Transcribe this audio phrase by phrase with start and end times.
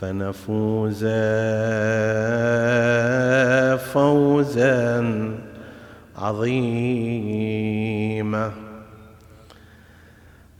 [0.00, 1.04] فنفوز
[3.92, 5.04] فوزا
[6.18, 7.44] عظيما.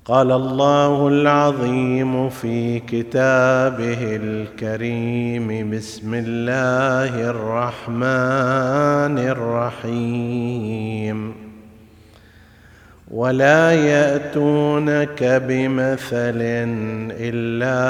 [0.05, 9.19] قال الله العظيم في كتابه الكريم بسم الله الرحمن
[9.83, 11.44] الرحيم.
[13.15, 16.41] ولا يأتونك بمثل
[17.11, 17.81] إلا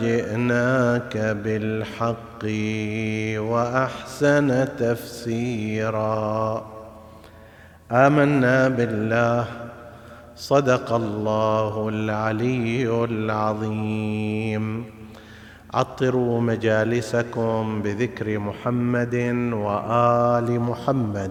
[0.00, 2.44] جئناك بالحق
[3.50, 6.64] وأحسن تفسيرا.
[7.92, 9.44] آمنا بالله.
[10.36, 14.84] صدق الله العلي العظيم.
[15.74, 19.14] عطروا مجالسكم بذكر محمد
[19.52, 21.30] وآل محمد.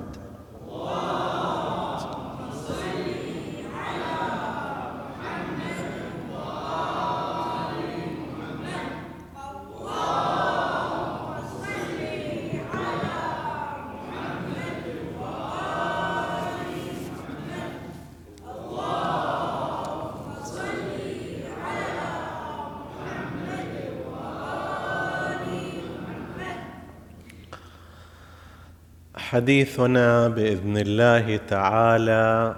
[29.32, 32.56] حديثنا بإذن الله تعالى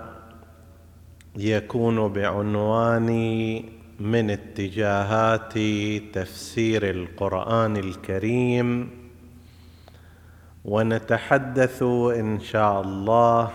[1.35, 3.09] يكون بعنوان
[3.99, 5.53] من اتجاهات
[6.13, 8.89] تفسير القرآن الكريم
[10.65, 11.83] ونتحدث
[12.19, 13.51] إن شاء الله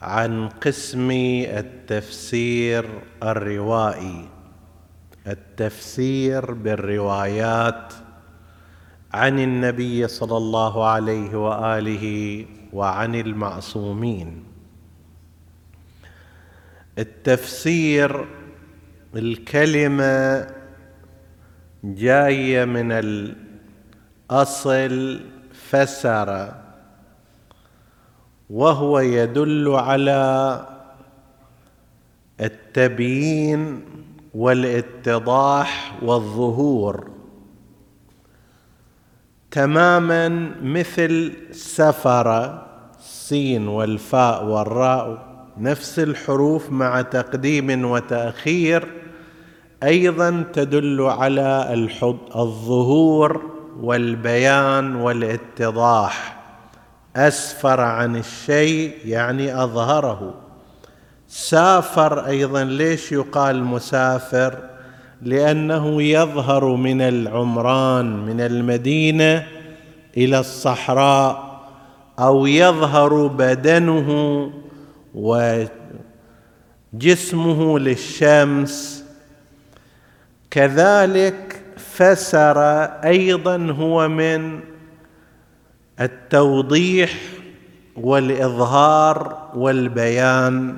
[0.00, 1.10] عن قسم
[1.46, 2.84] التفسير
[3.22, 4.28] الروائي.
[5.26, 7.92] التفسير بالروايات
[9.12, 14.44] عن النبي صلى الله عليه وآله وعن المعصومين.
[16.98, 18.26] التفسير
[19.16, 20.46] الكلمة
[21.84, 22.92] جاية من
[24.30, 25.20] الأصل
[25.52, 26.52] فسر
[28.50, 30.66] وهو يدل على
[32.40, 33.80] التبيين
[34.34, 37.21] والاتضاح والظهور.
[39.52, 40.28] تماما
[40.62, 42.58] مثل سفر
[42.98, 48.88] السين والفاء والراء نفس الحروف مع تقديم وتأخير
[49.82, 51.68] أيضا تدل على
[52.36, 53.42] الظهور
[53.80, 56.42] والبيان والاتضاح.
[57.16, 60.34] أسفر عن الشيء يعني أظهره.
[61.28, 64.71] سافر أيضا ليش يقال مسافر؟
[65.22, 69.46] لأنه يظهر من العمران من المدينة
[70.16, 71.60] إلى الصحراء
[72.18, 74.50] أو يظهر بدنه
[76.94, 79.04] وجسمه للشمس.
[80.50, 82.58] كذلك فسر
[83.04, 84.60] أيضا هو من
[86.00, 87.14] التوضيح
[87.96, 90.76] والإظهار والبيان.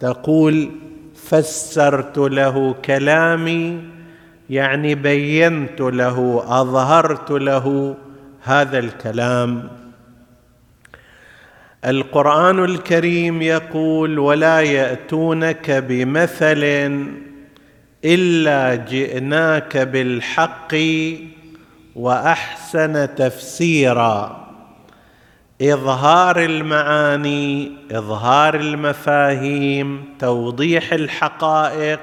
[0.00, 0.70] تقول
[1.30, 3.80] فسرت له كلامي
[4.50, 7.96] يعني بينت له أظهرت له
[8.42, 9.68] هذا الكلام.
[11.84, 16.62] القرآن الكريم يقول ولا يأتونك بمثل
[18.04, 20.74] إلا جئناك بالحق
[21.96, 24.39] وأحسن تفسيرا.
[25.62, 32.00] إظهار المعاني إظهار المفاهيم توضيح الحقائق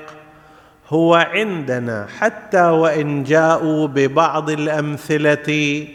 [0.89, 5.87] هو عندنا حتى وإن جاءوا ببعض الأمثلة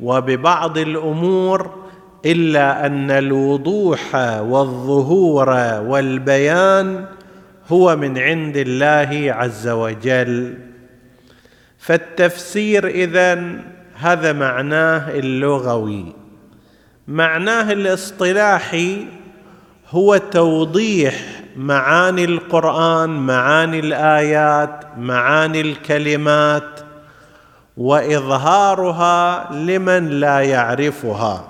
[0.00, 1.84] وببعض الأمور
[2.26, 5.48] إلا أن الوضوح والظهور
[5.80, 7.04] والبيان
[7.68, 10.58] هو من عند الله عز وجل.
[11.78, 13.60] فالتفسير إذن
[13.94, 16.23] هذا معناه اللغوي.
[17.08, 19.06] معناه الاصطلاحي
[19.90, 21.14] هو توضيح
[21.56, 26.80] معاني القرآن معاني الآيات معاني الكلمات
[27.76, 31.48] وإظهارها لمن لا يعرفها.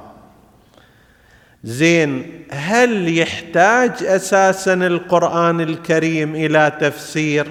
[1.65, 7.47] زين هل يحتاج أساسا القرآن الكريم إلى تفسير؟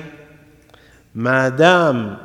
[1.16, 2.18] ما دام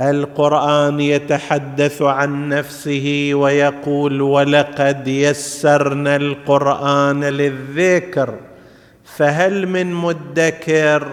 [0.00, 8.34] القرآن يتحدث عن نفسه ويقول ولقد يسرنا القرآن للذكر
[9.04, 11.08] فهل من مدكر؟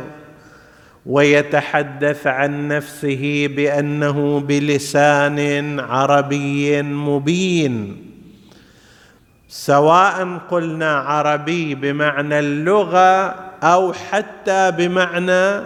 [1.05, 7.97] ويتحدث عن نفسه بأنه بلسان عربي مبين.
[9.49, 15.61] سواء قلنا عربي بمعنى اللغة أو حتى بمعنى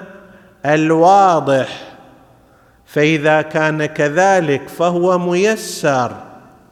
[0.66, 1.91] الواضح.
[2.94, 6.12] فإذا كان كذلك فهو ميسر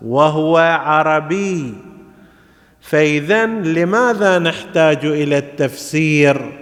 [0.01, 1.74] وهو عربي.
[2.81, 6.60] فاذا لماذا نحتاج إلى التفسير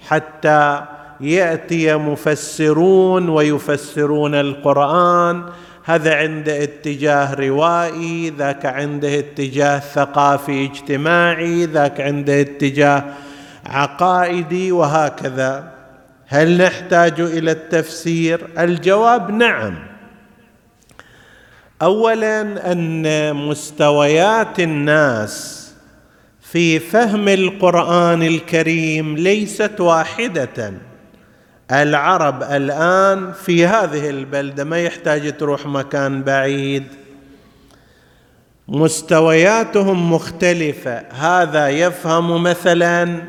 [0.00, 0.84] حتى
[1.20, 5.42] يأتي مفسرون ويفسرون القرآن؟
[5.84, 13.04] هذا عنده اتجاه روائي ذاك عنده اتجاه ثقافي اجتماعي ذاك عنده اتجاه
[13.66, 15.73] عقائدي وهكذا.
[16.26, 19.74] هل نحتاج إلى التفسير؟ الجواب نعم.
[21.82, 25.64] اولا أن مستويات الناس
[26.40, 30.72] في فهم القرآن الكريم ليست واحدة.
[31.72, 36.84] العرب الآن في هذه البلدة ما يحتاج تروح مكان بعيد.
[38.68, 41.02] مستوياتهم مختلفة.
[41.10, 43.22] هذا يفهم مثلا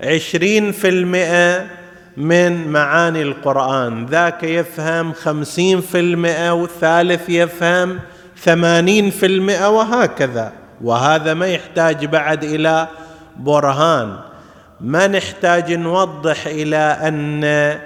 [0.00, 1.79] عشرين في المئة
[2.16, 4.06] من معاني القرآن.
[4.06, 7.98] ذاك يفهم خمسين في المئة والثالث يفهم
[8.38, 10.52] ثمانين في المئة وهكذا.
[10.80, 12.88] وهذا ما يحتاج بعد إلى
[13.36, 14.16] برهان.
[14.80, 17.78] ما نحتاج نوضح إلى أن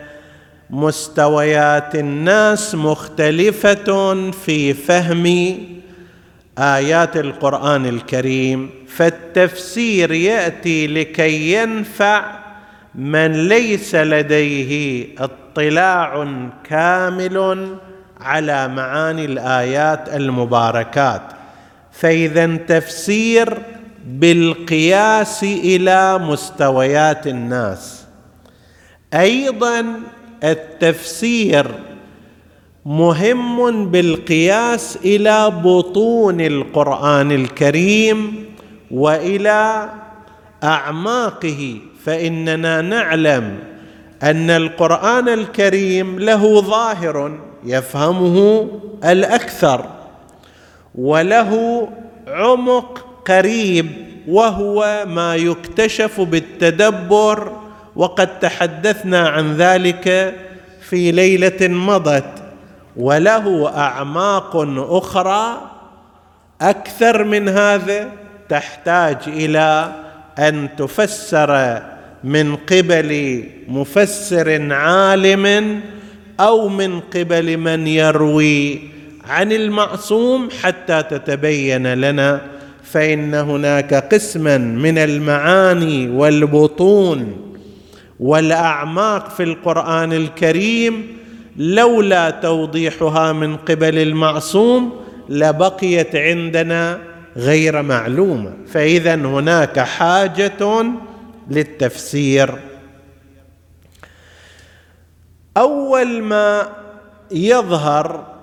[0.70, 5.56] مستويات الناس مختلفة في فهم
[6.58, 8.70] آيات القرآن الكريم.
[8.88, 12.43] فالتفسير يأتي لكي ينفع
[12.94, 16.26] من ليس لديه اطلاع
[16.64, 17.76] كامل
[18.20, 21.22] على معاني الآيات المباركات.
[21.92, 23.58] فإذا تفسير
[24.06, 28.04] بالقياس إلى مستويات الناس.
[29.14, 29.86] أيضا
[30.44, 31.66] التفسير
[32.84, 38.44] مهم بالقياس إلى بطون القرآن الكريم
[38.90, 39.90] وإلى
[40.64, 43.58] أعماقه فإننا نعلم
[44.22, 48.68] أن القرآن الكريم له ظاهر يفهمه
[49.04, 49.86] الأكثر
[50.94, 51.88] وله
[52.28, 53.90] عمق قريب
[54.28, 57.52] وهو ما يكتشف بالتدبر
[57.96, 60.34] وقد تحدثنا عن ذلك
[60.80, 62.44] في ليلة مضت.
[62.96, 65.60] وله أعماق أخرى
[66.60, 68.10] أكثر من هذا
[68.48, 69.92] تحتاج إلى
[70.38, 71.82] أن تفسر
[72.24, 75.80] من قبل مفسر عالم
[76.40, 78.78] أو من قبل من يروي
[79.28, 82.40] عن المعصوم حتى تتبين لنا
[82.84, 87.36] فإن هناك قسما من المعاني والبطون
[88.20, 91.06] والأعماق في القرآن الكريم
[91.56, 94.92] لولا توضيحها من قبل المعصوم
[95.28, 96.98] لبقيت عندنا
[97.36, 98.52] غير معلومة.
[98.72, 100.52] فإذا هناك حاجة
[101.50, 102.54] للتفسير.
[105.56, 106.68] أول ما
[107.30, 108.34] يظهر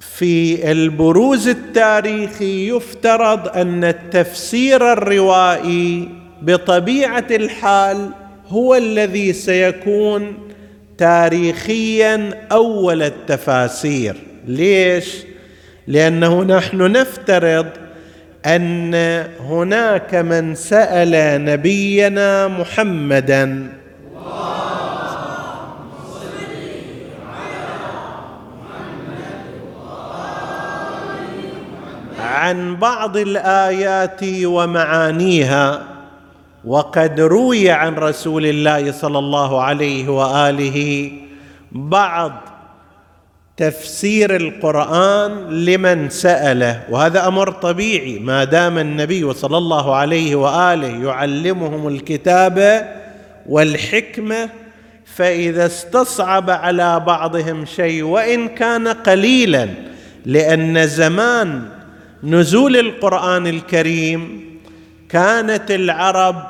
[0.00, 6.08] في البروز التاريخي يفترض أن التفسير الروائي
[6.42, 8.10] بطبيعة الحال
[8.48, 10.34] هو الذي سيكون
[10.98, 14.16] تاريخيا أول التفاسير.
[14.46, 15.14] ليش؟
[15.86, 17.66] لأنه نحن نفترض
[18.46, 18.94] أن
[19.40, 23.72] هناك من سأل نبينا محمدا.
[32.20, 35.82] عن بعض الآيات ومعانيها
[36.64, 41.10] وقد روي عن رسول الله صلى الله عليه وآله
[41.72, 42.32] بعض
[43.58, 48.18] تفسير القرآن لمن سأله وهذا أمر طبيعي.
[48.18, 52.88] ما دام النبي صلى الله عليه وآله يعلمهم الكتاب
[53.46, 54.48] والحكمة
[55.04, 59.68] فإذا استصعب على بعضهم شيء وإن كان قليلا
[60.26, 61.62] لأن زمان
[62.22, 64.44] نزول القرآن الكريم
[65.08, 66.42] كانت العرب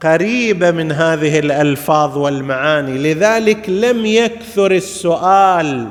[0.00, 3.12] قريبة من هذه الألفاظ والمعاني.
[3.12, 5.88] لذلك لم يكثر السؤال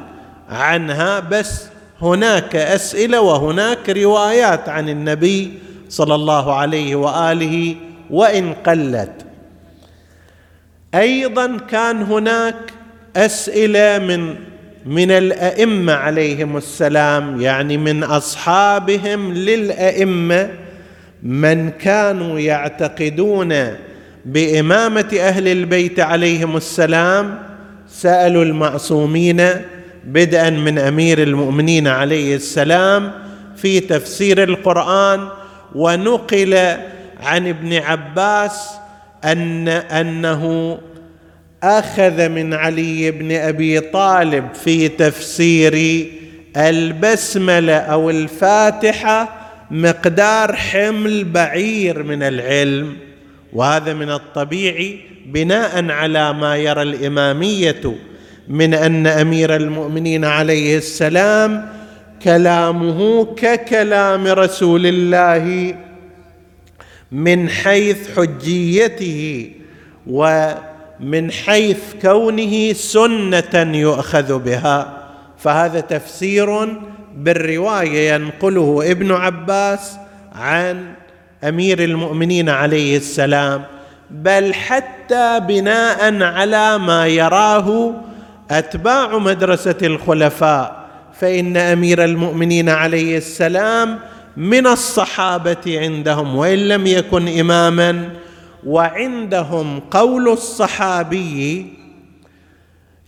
[0.51, 1.63] عنها بس
[2.01, 5.51] هناك أسئلة وهناك روايات عن النبي
[5.89, 7.75] صلى الله عليه وآله
[8.09, 9.11] وإن قلت.
[10.95, 12.55] أيضا كان هناك
[13.15, 14.35] أسئلة من
[14.85, 20.49] من الأئمة عليهم السلام يعني من أصحابهم للأئمة
[21.23, 23.53] من كانوا يعتقدون
[24.25, 27.39] بإمامة أهل البيت عليهم السلام
[27.89, 29.47] سألوا المعصومين
[30.05, 33.11] بدءا من أمير المؤمنين عليه السلام
[33.55, 35.27] في تفسير القرآن
[35.75, 36.53] ونقل
[37.23, 38.69] عن ابن عباس
[39.23, 40.77] ان أنه
[41.63, 46.05] أخذ من علي بن أبي طالب في تفسير
[46.57, 49.41] البسملة أو الفاتحة
[49.71, 52.97] مقدار حمل بعير من العلم
[53.53, 57.95] وهذا من الطبيعي بناء على ما يرى الإمامية
[58.47, 61.69] من أن أمير المؤمنين عليه السلام
[62.23, 65.75] كلامه ككلام رسول الله
[67.11, 69.51] من حيث حجيته
[70.07, 74.97] ومن حيث كونه سنة يؤخذ بها.
[75.37, 76.77] فهذا تفسير
[77.15, 79.97] بالرواية ينقله ابن عباس
[80.35, 80.93] عن
[81.43, 83.63] أمير المؤمنين عليه السلام.
[84.11, 87.93] بل حتى بناء على ما يراه
[88.51, 90.85] أتباع مدرسة الخلفاء
[91.19, 93.99] فإن أمير المؤمنين عليه السلام
[94.37, 98.09] من الصحابة عندهم وإن لم يكن إماما
[98.65, 101.65] وعندهم قول الصحابي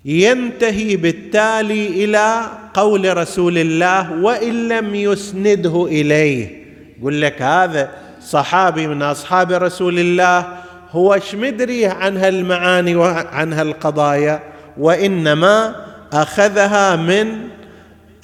[0.05, 2.41] ينتهي بالتالي إلى
[2.73, 6.63] قول رسول الله وإن لم يسنده إليه.
[6.99, 10.57] يقول لك هذا صحابي من أصحاب رسول الله
[10.91, 15.75] هو إيش مدري عن هالمعاني وعن هالقضايا؟ وإنما
[16.13, 17.27] أخذها من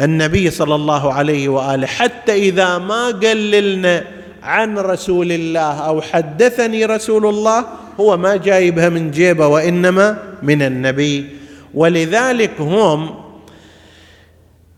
[0.02, 1.88] النبي صلى الله عليه وآله.
[1.88, 4.04] حتى إذا ما قللنا
[4.44, 7.66] عن رسول الله أو حدثني رسول الله
[8.00, 11.26] هو ما جايبها من جيبه وإنما من النبي.
[11.74, 13.16] ولذلك هم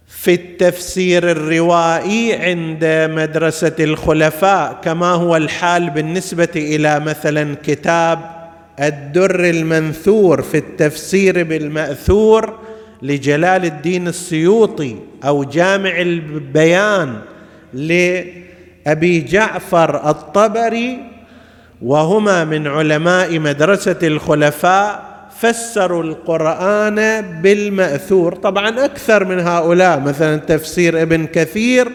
[0.07, 8.40] في التفسير الروائي عند مدرسة الخلفاء كما هو الحال بالنسبة إلى مثلا كتاب
[8.79, 12.59] الدر المنثور في التفسير بالمأثور
[13.01, 17.15] لجلال الدين السيوطي أو جامع البيان
[17.73, 20.97] لأبي جعفر الطبري
[21.81, 28.35] وهما من علماء مدرسة الخلفاء فسروا القرآن بالمأثور.
[28.35, 31.87] طبعا أكثر من هؤلاء مثلا تفسير ابن كثير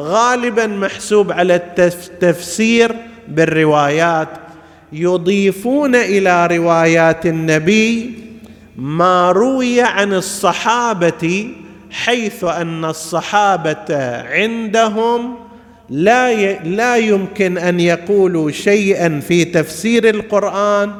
[0.00, 2.96] غالبا محسوب على التفسير
[3.28, 4.28] بالروايات
[4.92, 8.14] يضيفون إلى روايات النبي
[8.76, 11.48] ما روي عن الصحابة
[11.90, 15.34] حيث أن الصحابة عندهم
[15.90, 20.92] لا لا يمكن أن يقولوا شيئا في تفسير القرآن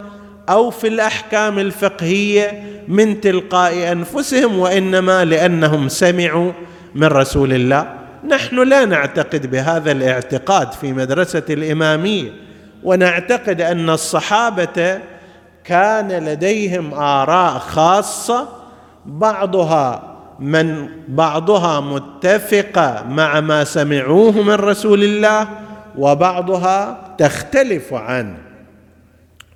[0.48, 6.52] أو في الأحكام الفقهية من تلقاء أنفسهم وإنما لأنهم سمعوا
[6.94, 7.94] من رسول الله.
[8.28, 12.47] نحن لا نعتقد بهذا الاعتقاد في مدرسة الإمامية.
[12.82, 15.00] ونعتقد أن الصحابة
[15.64, 18.48] كان لديهم آراء خاصة
[19.06, 25.48] بعضها من بعضها متفقه مع ما سمعوه من رسول الله
[25.98, 28.36] وبعضها تختلف عنه.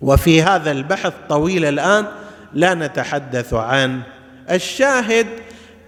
[0.00, 2.06] وفي هذا البحث طويل الآن
[2.54, 4.02] لا نتحدث عنه.
[4.50, 5.26] الشاهد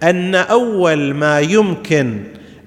[0.03, 2.23] أن أول ما يمكن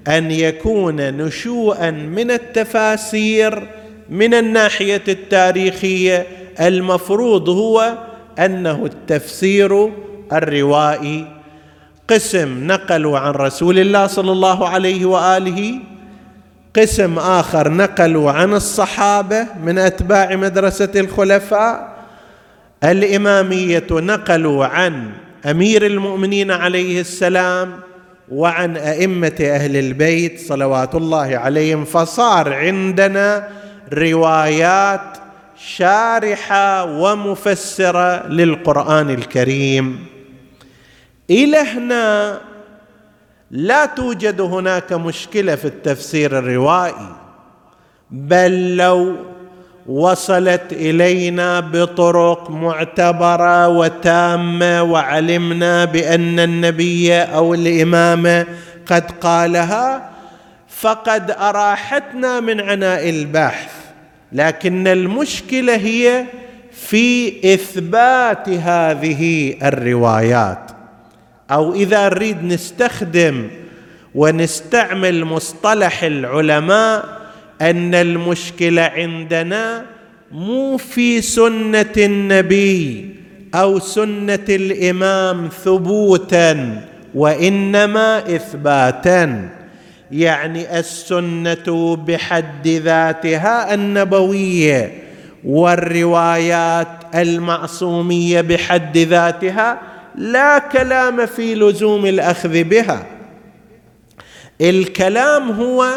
[0.07, 3.67] أن يكون نشوءا من التفاسير
[4.09, 6.27] من الناحية التاريخية
[6.59, 7.97] المفروض هو
[8.39, 9.91] أنه التفسير
[10.33, 11.27] الروائي.
[12.07, 15.79] قسم نقلوا عن رسول الله صلى الله عليه وآله.
[16.75, 21.99] قسم آخر نقلوا عن الصحابة من أتباع مدرسة الخلفاء.
[22.83, 25.09] الإمامية نقلوا عن
[25.45, 27.71] أمير المؤمنين عليه السلام
[28.31, 31.85] وعن أئمة أهل البيت صلوات الله عليهم.
[31.85, 33.47] فصار عندنا
[33.93, 35.17] روايات
[35.57, 40.05] شارحة ومفسرة للقرآن الكريم.
[41.29, 42.37] إلى هنا
[43.51, 47.15] لا توجد هناك مشكلة في التفسير الروائي
[48.11, 49.15] بل لو
[49.87, 58.45] وصلت إلينا بطرق معتبرة وتامة وعلمنا بأن النبي أو الإمام
[58.85, 60.09] قد قالها
[60.67, 63.78] فقد أراحتنا من عناء البحث.
[64.31, 66.25] لكن المشكلة هي
[66.71, 70.71] في إثبات هذه الروايات.
[71.51, 73.47] أو إذا نريد نستخدم
[74.15, 77.19] ونستعمل مصطلح العلماء
[77.61, 79.85] أن المشكلة عندنا
[80.31, 83.09] مو في سنة النبي
[83.55, 86.81] أو سنة الإمام ثبوتا
[87.15, 89.49] وإنما اثباتا.
[90.11, 95.03] يعني السنة بحد ذاتها النبوية
[95.43, 99.81] والروايات المعصومية بحد ذاتها
[100.15, 103.05] لا كلام في لزوم الأخذ بها.
[104.61, 105.87] الكلام هو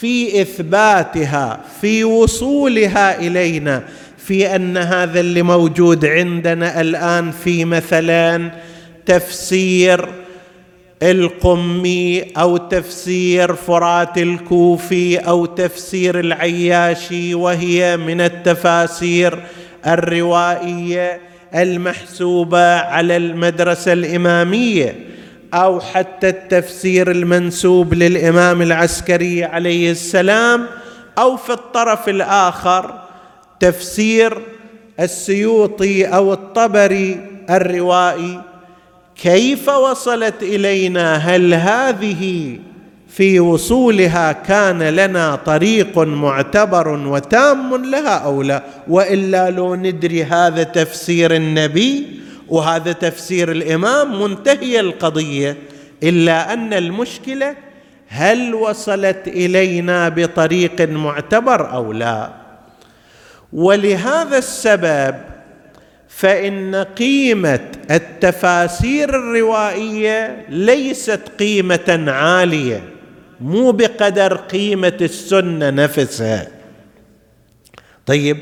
[0.00, 3.82] في إثباتها في وصولها إلينا
[4.18, 8.50] في أن هذا اللي موجود عندنا الآن في مثلا
[9.06, 10.08] تفسير
[11.02, 19.38] القمي أو تفسير فرات الكوفي أو تفسير العياشي وهي من التفاسير
[19.86, 21.20] الروائية
[21.54, 24.96] المحسوبة على المدرسة الإمامية
[25.54, 30.66] أو حتى التفسير المنسوب للإمام العسكري عليه السلام
[31.18, 32.94] أو في الطرف الآخر
[33.60, 34.38] تفسير
[35.00, 38.40] السيوطي أو الطبري الروائي
[39.18, 42.58] كيف وصلت إلينا؟ هل هذه
[43.08, 51.34] في وصولها كان لنا طريق معتبر وتام لها أو لا؟ وإلا لو ندري هذا تفسير
[51.34, 52.06] النبي
[52.48, 55.56] وهذا تفسير الإمام منتهيه القضية
[56.02, 57.56] إلا أن المشكلة
[58.08, 62.30] هل وصلت إلينا بطريق معتبر أو لا؟
[63.52, 65.14] ولهذا السبب
[66.18, 67.60] فإن قيمة
[67.90, 72.82] التفاسير الروائية ليست قيمة عالية
[73.40, 76.46] مو بقدر قيمة السنة نفسها.
[78.06, 78.38] طيب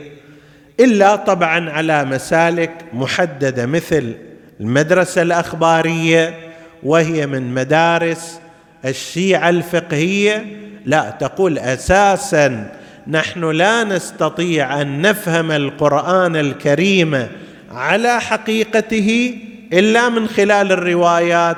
[0.81, 4.15] إلا طبعا على مسالك محددة مثل
[4.61, 6.35] المدرسة الأخبارية
[6.83, 8.41] وهي من مدارس
[8.85, 10.47] الشيعة الفقهية.
[10.85, 12.73] لا تقول أساسا
[13.07, 17.29] نحن لا نستطيع أن نفهم القرآن الكريم
[17.77, 19.39] على حقيقته
[19.73, 21.57] إلا من خلال الروايات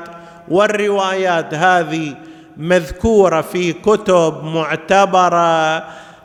[0.48, 2.14] والروايات هذه
[2.56, 5.78] مذكورة في كتب معتبرة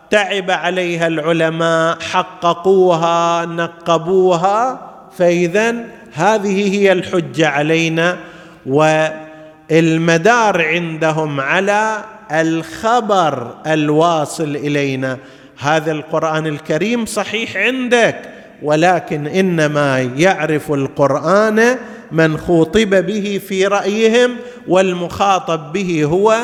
[0.10, 5.76] تعب عليها العلماء حققوها نقبوها فاذا
[6.14, 8.18] هذه هي الحجة علينا
[8.66, 15.18] والمدار عندهم على الخبر الواصل إلينا.
[15.60, 18.43] هذا القرآن الكريم صحيح عندك.
[18.62, 21.78] ولكن إنما يعرف القرآن
[22.12, 24.36] من خوطب به في رأيهم
[24.68, 26.38] والمخاطب به هو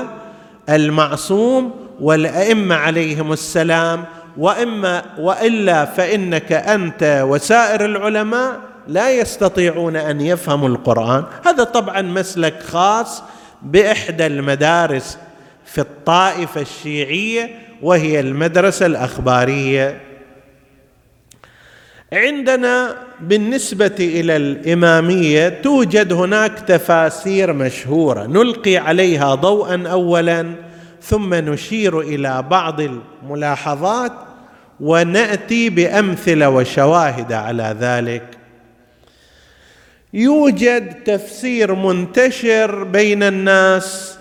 [0.70, 4.06] المعصوم والأئمة عليهم السلام.
[4.38, 11.24] وإما وإلا فإنك أنت وسائر العلماء لا يستطيعون أن يفهموا القرآن.
[11.46, 13.24] هذا طبعا مسلك خاص
[13.62, 15.18] بإحدى المدارس
[15.66, 17.50] في الطائفة الشيعية
[17.82, 20.02] وهي المدرسة الأخبارية.
[22.14, 28.26] عندنا بالنسبة إلى الإمامية توجد هناك تفاسير مشهورة.
[28.26, 30.46] نلقي عليها ضوءا اولا
[31.02, 34.12] ثم نشير إلى بعض الملاحظات
[34.80, 38.24] ونأتي بأمثلة وشواهد على ذلك.
[40.14, 44.18] يوجد تفسير منتشر بين الناس.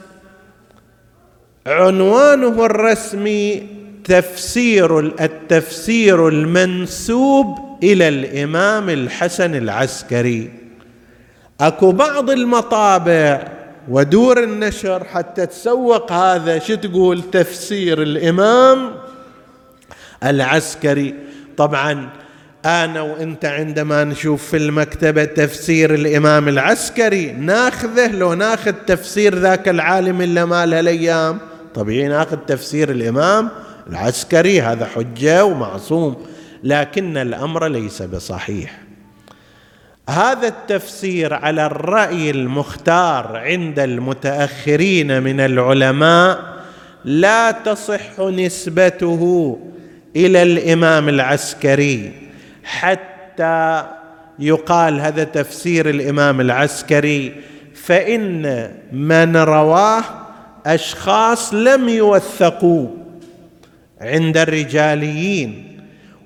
[1.66, 3.66] عنوانه الرسمي
[4.04, 10.50] تفسير التفسير المنسوب إلى الإمام الحسن العسكري.
[11.60, 13.48] أكو بعض المطابع
[13.88, 18.90] ودور النشر حتى تسوق هذا شو تقول تفسير الإمام
[20.24, 21.14] العسكري.
[21.56, 22.08] طبعا
[22.64, 30.20] أنا وأنت عندما نشوف في المكتبة تفسير الإمام العسكري ناخذه لو ناخذ تفسير ذاك العالم
[30.20, 31.38] اللي مالها الأيام.
[31.74, 33.48] طبيعي ناخذ تفسير الإمام
[33.90, 36.26] العسكري هذا حجة ومعصوم.
[36.64, 38.80] لكن الأمر ليس بصحيح.
[40.08, 46.58] هذا التفسير على الرأي المختار عند المتأخرين من العلماء
[47.04, 49.58] لا تصح نسبته
[50.16, 52.12] إلى الإمام العسكري
[52.64, 53.84] حتى
[54.38, 57.34] يقال هذا تفسير الإمام العسكري
[57.74, 60.04] فإن من رواه
[60.66, 62.86] أشخاص لم يوثقوا
[64.00, 65.67] عند الرجاليين.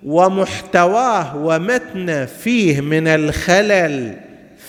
[0.04, 4.18] ومحتواه ومتنه فيه من الخلل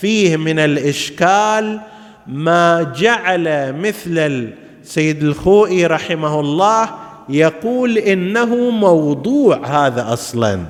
[0.00, 1.80] فيه من الإشكال
[2.26, 6.90] ما جعل مثل السيد الخوئي رحمه الله
[7.28, 10.60] يقول إنه موضوع هذا أصلا.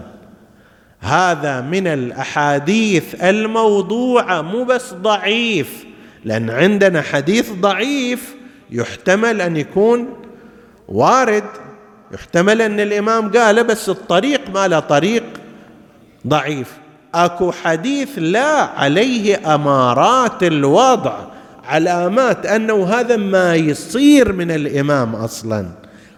[1.00, 5.84] هذا من الأحاديث الموضوعة مو بس ضعيف
[6.24, 8.34] لأن عندنا حديث ضعيف
[8.70, 10.08] يحتمل أن يكون
[10.88, 11.44] وارد.
[12.12, 15.24] يحتمل أن الإمام قال بس الطريق ما له طريق.
[16.26, 16.72] ضعيف.
[17.14, 21.18] أكو حديث لا عليه أمارات الوضع.
[21.64, 25.66] علامات أنه هذا ما يصير من الإمام أصلا.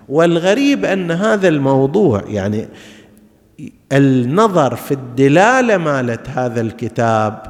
[0.08, 2.68] والغريب أن هذا الموضوع يعني
[3.92, 7.42] النظر في الدلالة مالت هذا الكتاب.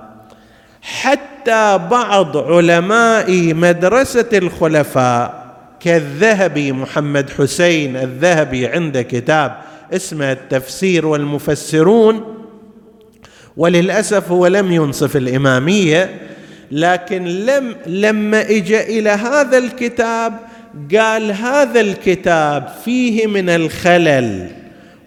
[0.83, 5.46] حتى بعض علماء مدرسة الخلفاء
[5.87, 9.57] كالذهبي محمد حسين الذهبي عنده كتاب
[9.93, 12.45] اسمه التفسير والمفسرون
[13.57, 16.21] وللأسف هو لم ينصف الإمامية
[16.71, 20.39] لكن لم لما اجى إلى هذا الكتاب
[20.97, 24.51] قال هذا الكتاب فيه من الخلل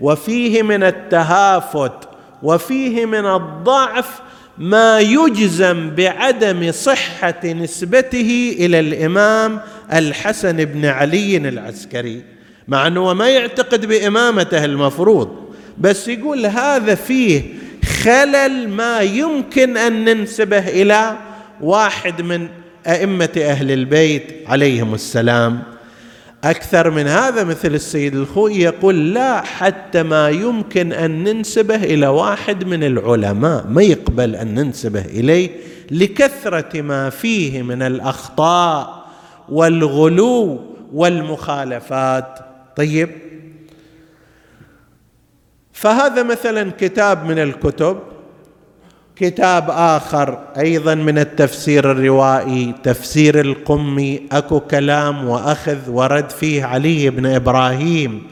[0.01, 2.09] وفيه من التهافت
[2.43, 4.21] وفيه من الضعف
[4.57, 9.61] ما يجزم بعدم صحة نسبته إلى الإمام
[9.93, 12.21] الحسن بن علي العسكري
[12.67, 17.41] مع إنه ما يعتقد بإمامته المفروض بس يقول هذا فيه
[18.03, 21.17] خلل ما يمكن أن ننسبه إلى
[21.61, 22.47] واحد من
[22.87, 25.63] أئمة أهل البيت عليهم السلام.
[26.43, 32.63] أكثر من هذا مثل السيد الخوي يقول لا حتى ما يمكن أن ننسبه إلى واحد
[32.63, 35.49] من العلماء ما يقبل أن ننسبه إليه
[35.91, 38.98] لكثرة ما فيه من الأخطاء.
[39.51, 40.59] والغلو
[40.93, 42.39] والمخالفات.
[42.75, 43.09] طيب.
[45.73, 47.99] فهذا مثلا كتاب من الكتب
[49.15, 57.25] كتاب آخر أيضا من التفسير الروائي تفسير القمي أكو كلام وأخذ ورد فيه علي بن
[57.25, 58.23] إبراهيم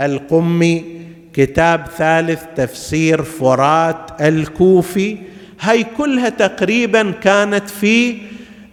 [0.00, 0.84] القمي
[1.32, 5.18] كتاب ثالث تفسير فرات الكوفي.
[5.60, 8.18] هاي كلها تقريبا كانت في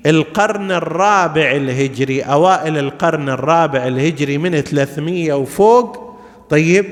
[0.05, 6.19] القرن الرابع الهجري أوائل القرن الرابع الهجري من 300 وفوق.
[6.49, 6.85] طيب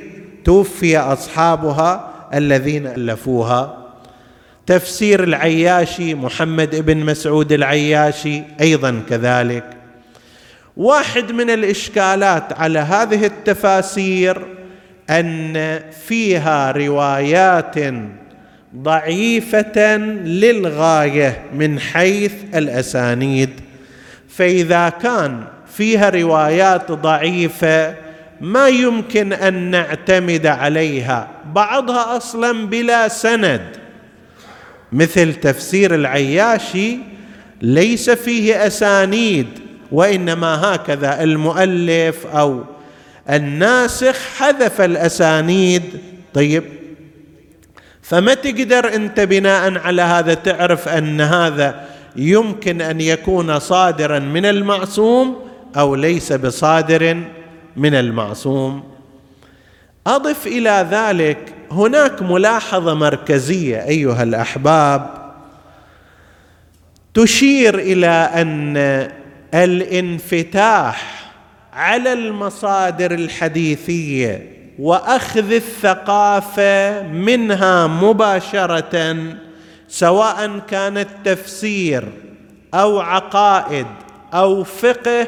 [0.46, 3.78] توفي أصحابها الذين ألفوها.
[4.66, 9.64] تفسير العياشي محمد بن مسعود العياشي أيضا كذلك.
[10.78, 14.46] واحد من الإشكالات على هذه التفاسير
[15.10, 17.76] أن فيها روايات
[18.78, 23.50] ضعيفة للغاية من حيث الأسانيد.
[24.30, 25.44] فإذا كان
[25.78, 27.96] فيها روايات ضعيفة
[28.42, 31.28] ما يمكن أن نعتمد عليها.
[31.54, 33.62] بعضها أصلا بلا سند.
[34.92, 36.98] مثل تفسير العياشي
[37.62, 39.48] ليس فيه أسانيد
[39.92, 42.64] وإنما هكذا المؤلف أو
[43.30, 45.84] الناسخ حذف الأسانيد.
[46.34, 46.64] طيب
[48.10, 55.40] فما تقدر أنت بناء على هذا تعرف أن هذا يمكن أن يكون صادرا من المعصوم
[55.78, 57.24] أو ليس بصادر
[57.76, 58.84] من المعصوم.
[60.08, 65.34] أضف إلى ذلك هناك ملاحظة مركزية أيها الأحباب
[67.14, 68.78] تشير إلى أن
[69.54, 71.32] الانفتاح
[71.74, 79.18] على المصادر الحديثية وأخذ الثقافة منها مباشرة
[79.88, 82.04] سواء كانت تفسير
[82.74, 83.88] أو عقائد
[84.34, 85.28] أو فقه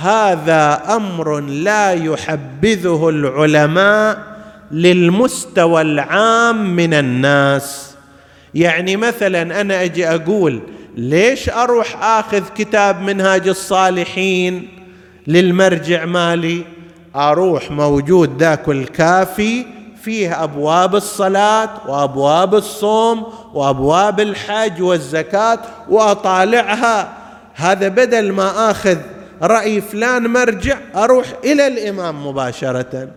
[0.00, 4.18] هذا أمر لا يحبذه العلماء
[4.70, 7.94] للمستوى العام من الناس.
[8.54, 10.60] يعني مثلا أنا أجي أقول
[10.96, 14.68] ليش أروح آخذ كتاب منهاج الصالحين
[15.26, 16.77] للمرجع مالي؟
[17.16, 19.66] أروح موجود ذاك الكافي
[20.02, 27.08] فيه أبواب الصلاة وأبواب الصوم وأبواب الحج والزكاة وأطالعها.
[27.54, 28.96] هذا بدل ما آخذ
[29.42, 33.08] رأي فلان مرجع أروح إلى الإمام مباشرة.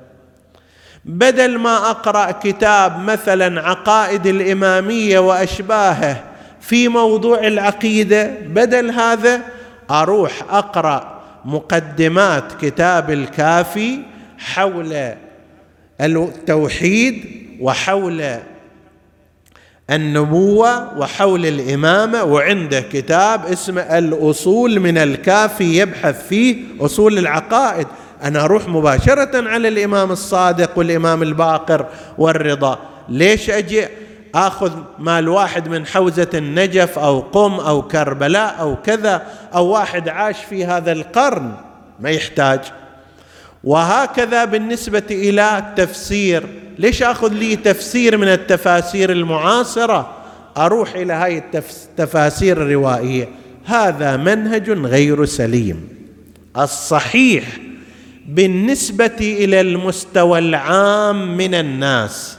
[1.06, 6.24] بدل ما أقرأ كتاب مثلا عقائد الإمامية وأشباهه
[6.62, 9.42] في موضوع العقيدة بدل هذا
[9.92, 14.00] أروح أقرأ مقدمات كتاب الكافي
[14.38, 15.14] حول
[16.02, 17.26] التوحيد
[17.60, 18.24] وحول
[19.90, 27.88] النبوة وحول الإمامة وعنده كتاب اسمه الأصول من الكافي يبحث فيه أصول العقائد.
[28.24, 31.86] أنا أروح مباشرة على الإمام الصادق والإمام الباقر
[32.18, 32.80] والرضا.
[33.10, 33.88] ليش أجي؟
[34.36, 40.38] آخذ مال واحد من حوزة النجف أو قم أو كربلاء أو كذا أو واحد عاش
[40.50, 41.52] في هذا القرن
[42.00, 42.60] ما يحتاج.
[43.64, 46.44] وهكذا بالنسبة إلى التفسير.
[46.80, 50.16] ليش آخذ لي تفسير من التفاسير المعاصرة؟
[50.58, 53.30] أروح إلى هاي التفاسير الروائيه
[53.66, 55.90] هذا منهج غير سليم.
[56.58, 57.44] الصحيح
[58.28, 62.38] بالنسبة إلى المستوى العام من الناس.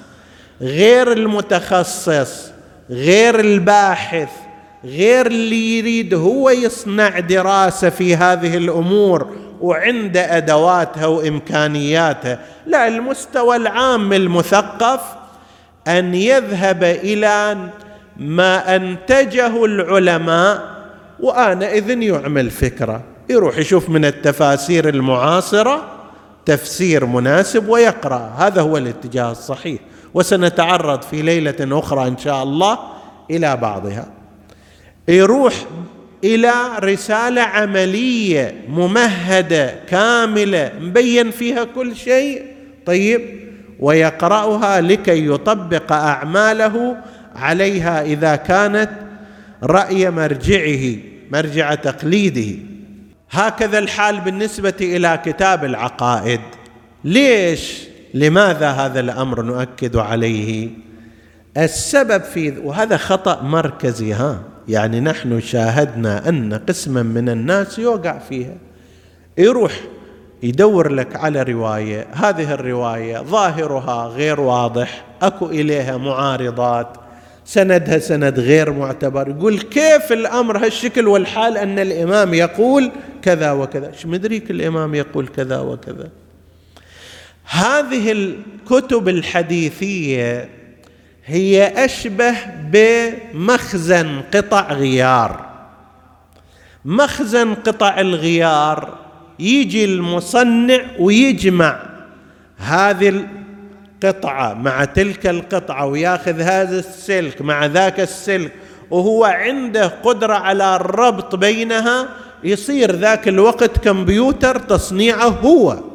[0.63, 2.51] غير المتخصص
[2.91, 4.29] غير الباحث
[4.85, 9.27] غير اللي يريد هو يصنع دراسة في هذه الأمور
[9.61, 15.01] وعند ادواتها وامكانياتها لا المستوى العام المثقف
[15.89, 17.57] أن يذهب إلى
[18.17, 20.73] ما أنتجه العلماء
[21.21, 23.03] وانئذ يعمل فكرة.
[23.31, 25.83] يروح يشوف من التفاسير المعاصرة
[26.47, 28.35] تفسير مناسب ويقرأ.
[28.39, 29.81] هذا هو الاتجاه الصحيح.
[30.15, 32.79] وسنتعرض في ليلة أخرى إن شاء الله
[33.31, 34.07] إلى بعضها.
[35.09, 35.55] يروح
[36.25, 42.43] إلى رسالة عملية ممهدة كاملة مبين فيها كل شيء.
[42.87, 43.21] طيب
[43.81, 46.97] ويقرأها لكي يطبق أعماله
[47.37, 48.91] عليها إذا كانت
[49.63, 50.97] رأي مرجعه
[51.31, 52.59] مرجع تقليده.
[53.31, 56.41] هكذا الحال بالنسبة إلى كتاب العقائد.
[57.05, 60.69] ليش؟ لماذا هذا الأمر نؤكد عليه؟
[61.57, 68.55] السبب في وهذا خطأ مركزي ها؟ يعني نحن شاهدنا أن قسما من الناس يوقع فيها.
[69.39, 69.73] يروح
[70.43, 76.97] يدور لك على رواية هذه الرواية ظاهرها غير واضح أكو إليها معارضات
[77.45, 82.91] سندها سند غير معتبر يقول كيف الأمر هالشكل والحال أن الإمام يقول
[83.23, 86.09] كذا وكذا؟ إيش مدريك الإمام يقول كذا وكذا؟
[87.53, 90.49] هذه الكتب الحديثية
[91.27, 92.35] هي أشبه
[92.71, 95.47] بمخزن قطع غيار.
[96.85, 98.99] مخزن قطع الغيار
[99.39, 101.83] يجي المصنع ويجمع
[102.59, 103.25] هذه
[104.05, 108.53] القطعة مع تلك القطعة وياخذ هذا السلك مع ذاك السلك
[108.91, 112.09] وهو عنده قدرة على الربط بينها
[112.45, 115.92] يصير ذاك الوقت كمبيوتر تصنيعه هو.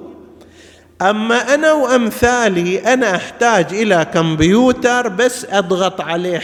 [1.02, 6.42] أما أنا وأمثالي أنا أحتاج إلى كمبيوتر بس أضغط عليه.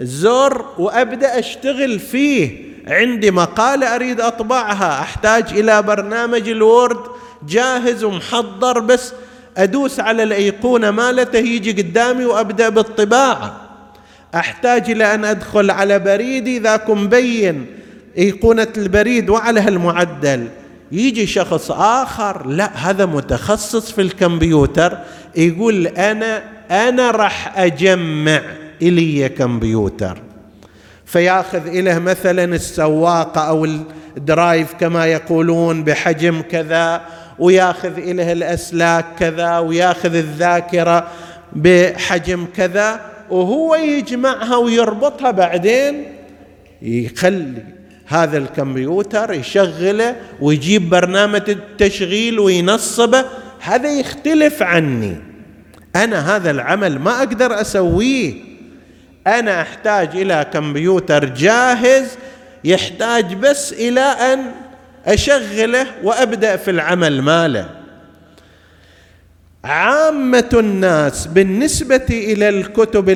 [0.00, 2.66] زر وأبدأ أشتغل فيه.
[2.88, 5.00] عندي مقالة أريد أطبعها.
[5.00, 7.00] أحتاج إلى برنامج الوورد
[7.48, 9.12] جاهز ومحضر بس
[9.56, 13.60] أدوس على الأيقونة مالته يجي قدامي وأبدأ بالطباعة.
[14.34, 17.66] أحتاج إلى أن أدخل على بريدي ذاك مبين.
[18.18, 20.48] أيقونة البريد وعلى هالمعدل
[20.92, 24.98] يجي شخص آخر لا هذا متخصص في الكمبيوتر
[25.36, 28.40] يقول أنا أنا راح أجمع
[28.82, 30.18] إلي كمبيوتر.
[31.04, 33.64] فياخذ إله مثلا السواقة أو
[34.16, 37.02] الدرايف كما يقولون بحجم كذا
[37.38, 41.08] وياخذ إله الأسلاك كذا وياخذ الذاكرة
[41.52, 46.04] بحجم كذا وهو يجمعها ويربطها بعدين
[46.82, 47.75] يخلي
[48.06, 53.24] هذا الكمبيوتر يشغله ويجيب برنامج التشغيل وينصبه.
[53.60, 55.16] هذا يختلف عني.
[55.96, 58.34] أنا هذا العمل ما أقدر أسويه.
[59.26, 62.06] أنا أحتاج إلى كمبيوتر جاهز
[62.64, 64.40] يحتاج بس إلى أن
[65.06, 67.70] أشغله وأبدأ في العمل ماله.
[69.64, 73.08] عامة الناس بالنسبة إلى الكتب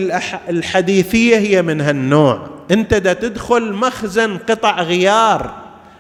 [0.49, 2.50] الحديثية هي من هالنوع.
[2.71, 5.55] انت دا تدخل مخزن قطع غيار.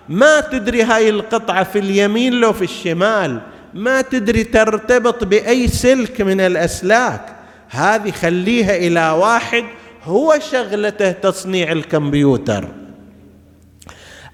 [0.08, 3.40] ما تدري هاي القطعة في اليمين لو في الشمال.
[3.74, 7.36] ما تدري ترتبط بأي سلك من الأسلاك.
[7.68, 9.64] هذه خليها إلى واحد
[10.04, 12.68] هو شغلته تصنيع الكمبيوتر.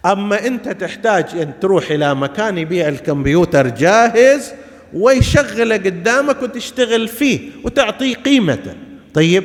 [0.07, 4.53] أما أنت تحتاج أن تروح إلى مكان يبيع الكمبيوتر جاهز
[4.95, 8.75] ويشغله قدامك وتشتغل فيه وتعطيه قيمته.
[9.15, 9.45] طيب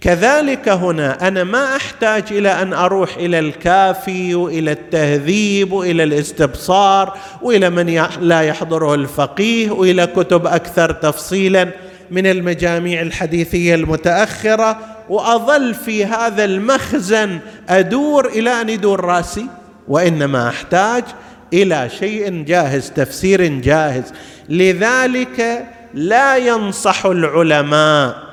[0.00, 7.70] كذلك هنا أنا ما أحتاج إلى أن أروح إلى الكافي وإلى التهذيب وإلى الاستبصار وإلى
[7.70, 11.68] من لا يحضره الفقيه وإلى كتب أكثر تفصيلا
[12.10, 14.78] من المجاميع الحديثية المتأخرة.
[15.08, 19.46] وأظل في هذا المخزن أدور إلى أن يدور راسي
[19.88, 21.04] وإنما أحتاج
[21.52, 24.04] إلى شيء جاهز تفسير جاهز.
[24.48, 28.25] لذلك لا ينصح العلماء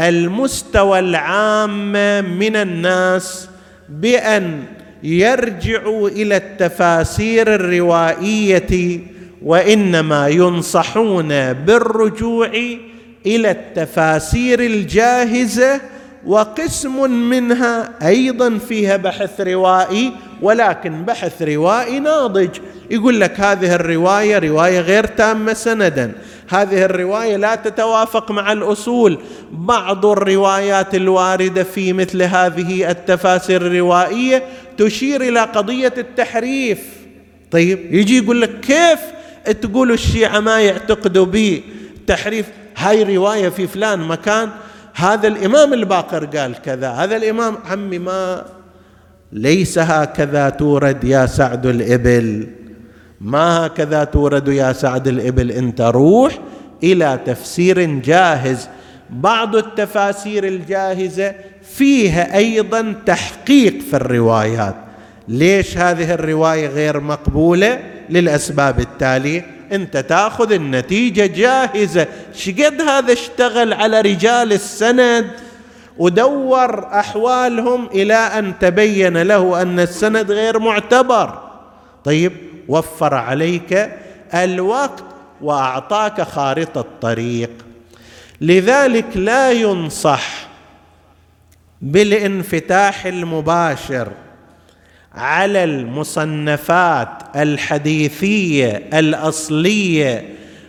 [0.00, 1.92] المستوى العام
[2.38, 3.48] من الناس
[3.88, 4.62] بأن
[5.02, 9.00] يرجعوا إلى التفاسير الروائية
[9.42, 12.50] وإنما ينصحون بالرجوع
[13.26, 15.80] إلى التفاسير الجاهزة
[16.26, 22.48] وقسم منها أيضا فيها بحث روائي ولكن بحث روائي ناضج.
[22.90, 26.12] يقول لك هذه الرواية رواية غير تامة سندا.
[26.48, 29.18] هذه الرواية لا تتوافق مع الأصول.
[29.50, 34.42] بعض الروايات الواردة في مثل هذه التفاسير الروائية
[34.78, 36.78] تشير إلى قضية التحريف.
[37.50, 39.00] طيب يجي يقول لك كيف
[39.62, 41.62] تقول الشيعة ما يعتقدوا به
[42.06, 44.50] تحريف هاي رواية في فلان مكان
[44.94, 48.44] هذا الإمام الباقر قال كذا هذا الإمام عمي ما
[49.32, 52.46] ليس هكذا تورد يا سعد الإبل.
[53.20, 56.38] ما هكذا تورد يا سعد الإبل؟ أنت روح
[56.82, 58.68] إلى تفسير جاهز.
[59.10, 64.74] بعض التفاسير الجاهزة فيها أيضا تحقيق في الروايات.
[65.28, 69.46] ليش هذه الرواية غير مقبولة؟ للأسباب التالية.
[69.72, 72.06] أنت تأخذ النتيجة جاهزة.
[72.34, 75.26] شقد هذا اشتغل على رجال السند
[75.98, 81.38] ودور أحوالهم إلى أن تبين له أن السند غير معتبر.
[82.04, 82.32] طيب
[82.68, 83.90] وفر عليك
[84.34, 85.04] الوقت
[85.40, 87.50] وأعطاك خارطة الطريق.
[88.40, 90.48] لذلك لا ينصح
[91.82, 94.08] بالانفتاح المباشر
[95.14, 100.24] على المصنفات الحديثية الأصلية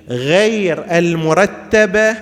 [0.10, 2.16] غير المرتبة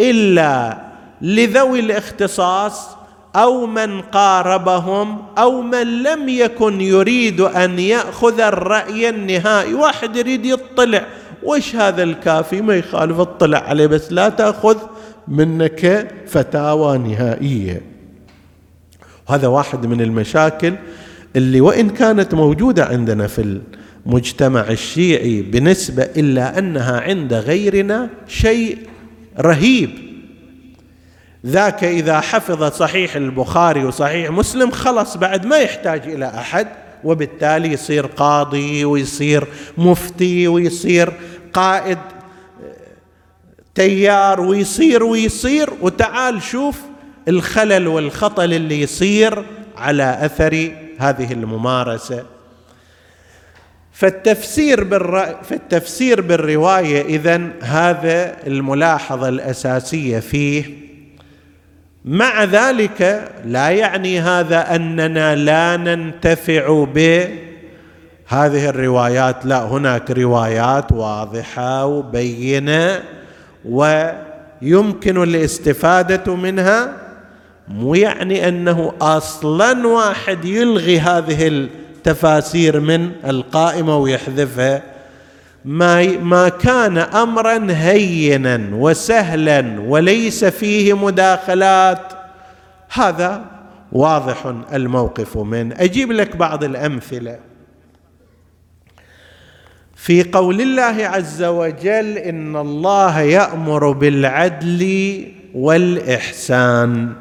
[0.00, 0.78] إلا
[1.20, 2.88] لذوي الاختصاص
[3.36, 9.74] أو من قاربهم أو من لم يكن يريد أن يأخذ الرأي النهائي.
[9.74, 11.06] واحد يريد يطلع.
[11.42, 14.76] وش هذا الكافي؟ ما يخالف اطلع عليه بس لا تأخذ
[15.28, 17.82] منك فتاوى نهائية.
[19.28, 20.74] هذا واحد من المشاكل
[21.36, 23.60] اللي وإن كانت موجودة عندنا في
[24.06, 28.78] المجتمع الشيعي بنسبة إلا أنها عند غيرنا شيء
[29.40, 30.13] رهيب.
[31.46, 36.68] ذاك إذا حفظ صحيح البخاري وصحيح مسلم خلص بعد ما يحتاج إلى أحد
[37.04, 39.46] وبالتالي يصير قاضي ويصير
[39.78, 41.12] مفتي ويصير
[41.52, 41.98] قائد
[43.74, 45.70] تيار ويصير ويصير.
[45.80, 46.78] وتعال شوف
[47.28, 49.44] الخلل والخطل اللي يصير
[49.76, 52.24] على أثر هذه الممارسة.
[53.92, 60.83] فالتفسير بالرأي في التفسير بالرواية اذا هذا الملاحظة الأساسية فيه
[62.04, 69.46] مع ذلك لا يعني هذا أننا لا ننتفع بهذه الروايات.
[69.46, 73.02] لا هناك روايات واضحة وبينة
[73.64, 76.92] ويمكن الاستفادة منها.
[77.68, 84.93] مو يعني أنه أصلا واحد يلغي هذه التفاسير من القائمة ويحذفها.
[85.64, 92.12] ما ما كان امرا هينا وسهلا وليس فيه مداخلات.
[92.92, 93.44] هذا
[93.92, 97.38] واضح الموقف منه أجيب لك بعض الأمثلة.
[99.94, 105.24] في قول الله عز وجل إن الله يأمر بالعدل
[105.54, 107.12] والإحسان.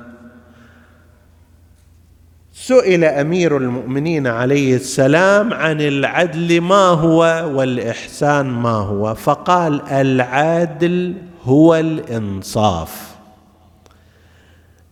[2.68, 7.22] سئل أمير المؤمنين عليه السلام عن العدل ما هو
[7.54, 13.16] والإحسان ما هو فقال العدل هو الإنصاف.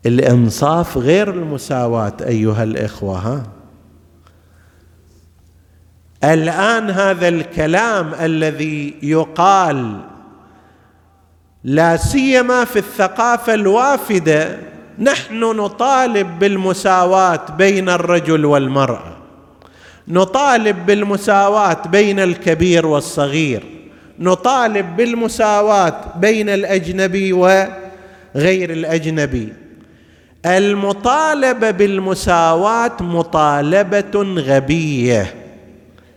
[0.05, 3.43] الإنصاف غير المساواة أيها الإخوة ها؟
[6.23, 10.01] الآن هذا الكلام الذي يقال
[11.63, 19.17] لا سيما في الثقافة الوافدة نحن نطالب بالمساواة بين الرجل والمرأة.
[20.07, 23.63] نطالب بالمساواة بين الكبير والصغير.
[24.19, 29.53] نطالب بالمساواة بين الأجنبي وغير الأجنبي.
[30.45, 35.33] المطالبة بالمساواة مطالبة غبية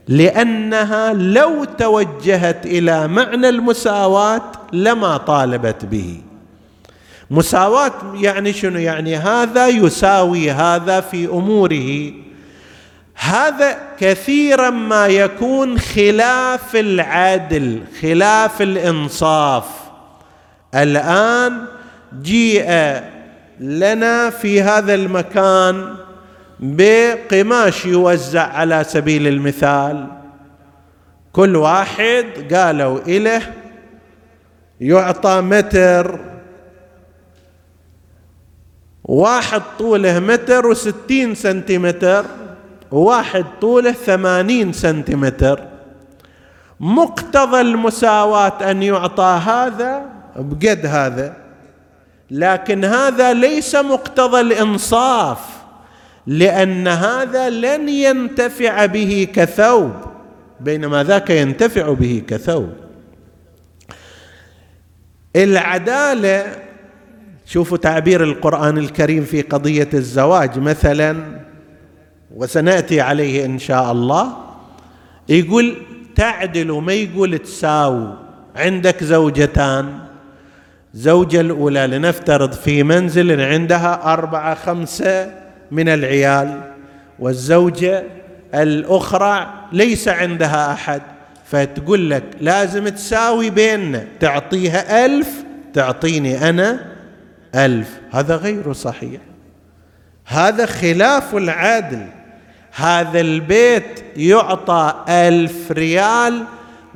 [0.09, 6.21] لأنها لو توجهت إلى معنى المساواة لما طالبت به.
[7.35, 12.13] مساواة يعني شنو؟ يعني هذا يساوي هذا في أموره.
[13.15, 19.65] هذا كثيرا ما يكون خلاف العدل خلاف الإنصاف.
[20.75, 21.65] الآن
[22.23, 23.01] جيء
[23.61, 25.95] لنا في هذا المكان
[26.61, 30.07] بقماش يوزع على سبيل المثال.
[31.33, 33.43] كل واحد قالوا إله
[34.81, 36.34] يعطى متر
[39.05, 42.27] واحد طوله متر وستين سنتيمتر
[42.93, 45.61] وواحد طوله ثمانين سنتيمتر.
[46.81, 50.03] مقتضى المساواة أن يعطى هذا
[50.37, 51.37] بقد هذا
[52.31, 55.39] لكن هذا ليس مقتضى الإنصاف
[56.27, 59.93] لأن هذا لن ينتفع به كثوب
[60.61, 62.73] بينما ذاك ينتفع به كثوب.
[65.37, 66.64] العدالة
[67.47, 71.41] شوفوا تعبير القرآن الكريم في قضية الزواج مثلا
[72.35, 74.37] وسنأتي عليه إن شاء الله.
[75.29, 75.77] يقول
[76.17, 78.15] تعدل ما يقول تساوي.
[78.57, 79.99] عندك زوجتان.
[80.95, 85.35] زوجة الأولى لنفترض في منزل عندها أربعة خمسة
[85.71, 86.61] من العيال
[87.19, 88.05] والزوجة
[88.55, 91.03] الأخرى ليس عندها أحد.
[91.45, 95.29] فتقول لك لازم تساوي بيننا تعطيها ألف
[95.75, 96.94] تعطيني أنا
[97.55, 98.01] ألف.
[98.11, 99.21] هذا غير صحيح.
[100.27, 102.07] هذا خلاف العدل.
[102.73, 106.45] هذا البيت يعطى ألف ريال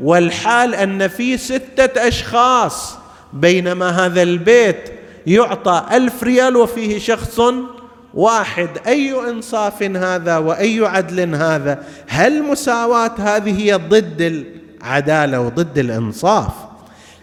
[0.01, 2.99] والحال أن فيه ستة أشخاص
[3.33, 4.91] بينما هذا البيت
[5.27, 7.41] يعطى ألف ريال وفيه شخص
[8.15, 8.69] واحد.
[8.87, 14.47] أي إنصاف هذا وأي عدل هذا؟ هل مساواة هذه هي ضد
[14.83, 16.68] العدالة وضد الإنصاف؟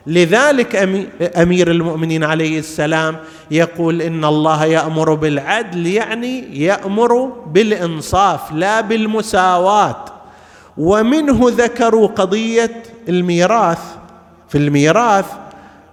[0.07, 0.75] لذلك
[1.37, 3.15] أمير المؤمنين عليه السلام
[3.51, 10.05] يقول إن الله يأمر بالعدل يعني يأمر بالإنصاف لا بالمساواة.
[10.77, 13.79] ومنه ذكروا قضية الميراث.
[14.49, 15.25] في الميراث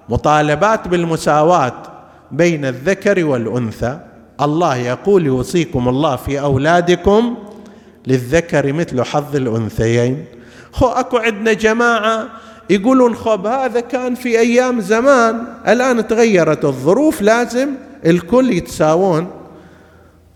[0.09, 1.83] مطالبات بالمساواة
[2.31, 3.99] بين الذكر والأنثى.
[4.41, 7.37] الله يقول يوصيكم الله في أولادكم
[8.07, 10.25] للذكر مثل حظ الأنثيين.
[10.75, 12.29] هو أكو عندنا جماعة
[12.73, 15.45] يقولون خب هذا كان في أيام زمان.
[15.69, 17.69] الآن تغيرت الظروف لازم
[18.07, 19.31] الكل يتساوون.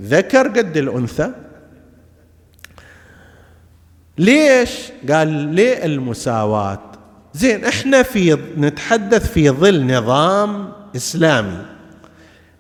[0.03, 1.31] ذكر قد الأنثى.
[4.19, 4.71] ليش؟
[5.11, 6.83] قال ليه المساواه
[7.35, 11.63] زين إحنا في نتحدث في ظل نظام إسلامي.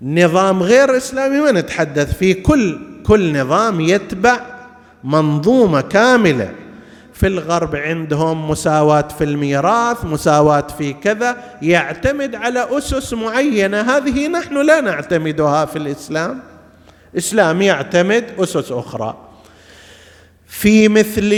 [0.02, 2.42] نظام غير إسلامي ما نتحدث فيه.
[2.42, 4.40] كل كل نظام يتبع
[5.04, 6.65] منظومة كاملة.
[7.16, 13.80] في الغرب عندهم مساواة في الميراث مساواة في كذا يعتمد على أسس معينة.
[13.80, 16.42] هذه نحن لا نعتمدها في الإسلام.
[17.12, 19.16] الإسلام يعتمد أسس أخرى.
[20.46, 21.32] في مثل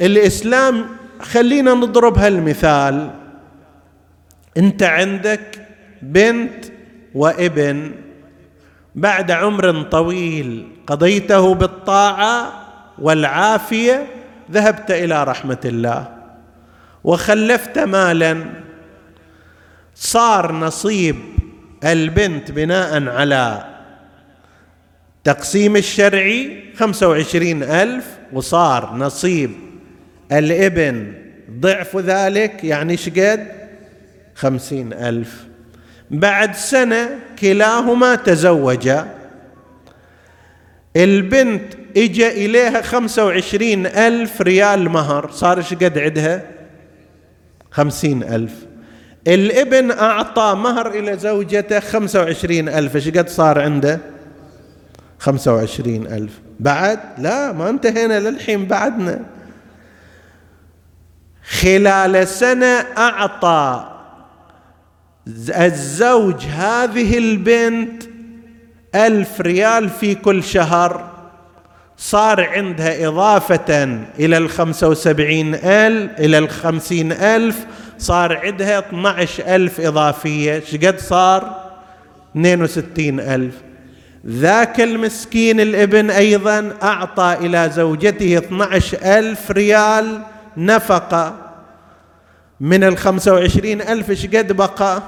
[0.00, 0.86] الإسلام
[1.20, 3.10] خلينا نضرب هالمثال.
[4.56, 5.68] أنت عندك
[6.02, 6.64] بنت
[7.14, 7.92] وابن.
[8.94, 12.52] بعد عمر طويل قضيته بالطاعة
[12.98, 14.17] والعافية
[14.50, 16.08] ذهبت إلى رحمة الله
[17.04, 18.44] وخلفت مالا.
[19.94, 21.16] صار نصيب
[21.84, 23.64] البنت بناء على
[25.24, 29.50] تقسيم الشرعي خمسة وعشرين ألف وصار نصيب
[30.32, 31.14] الإبن
[31.50, 33.46] ضعف ذلك يعني شقد
[34.34, 35.44] خمسين ألف.
[36.10, 39.14] بعد سنة كلاهما تزوجا.
[40.96, 41.74] البنت
[42.04, 45.30] اجى إليها خمسة وعشرين ألف ريال مهر.
[45.30, 46.42] صار شقد عندها؟
[47.70, 48.52] خمسين ألف.
[49.26, 52.96] الإبن أعطى مهر إلى زوجته خمسة وعشرين ألف.
[52.96, 54.00] شقد صار عنده؟
[55.18, 56.32] خمسة وعشرين ألف.
[56.60, 59.24] بعد؟ لا ما انتهينا للحين بعدنا.
[61.60, 63.94] خلال سنة أعطى
[65.48, 68.02] الزوج هذه البنت
[68.94, 71.17] ألف ريال في كل شهر.
[71.98, 73.84] صار عندها إضافة
[74.18, 77.66] إلى الخمسة وسبعين ألف إلى الخمسين ألف
[77.98, 80.60] صار عندها 12 ألف إضافية.
[80.60, 81.70] شقد صار؟
[82.36, 83.54] 62 ألف.
[84.26, 90.20] ذاك المسكين الابن أيضا أعطى إلى زوجته 12 ألف ريال
[90.56, 91.36] نفقة.
[92.60, 95.02] من الخمسة وعشرين ألف شقد بقى؟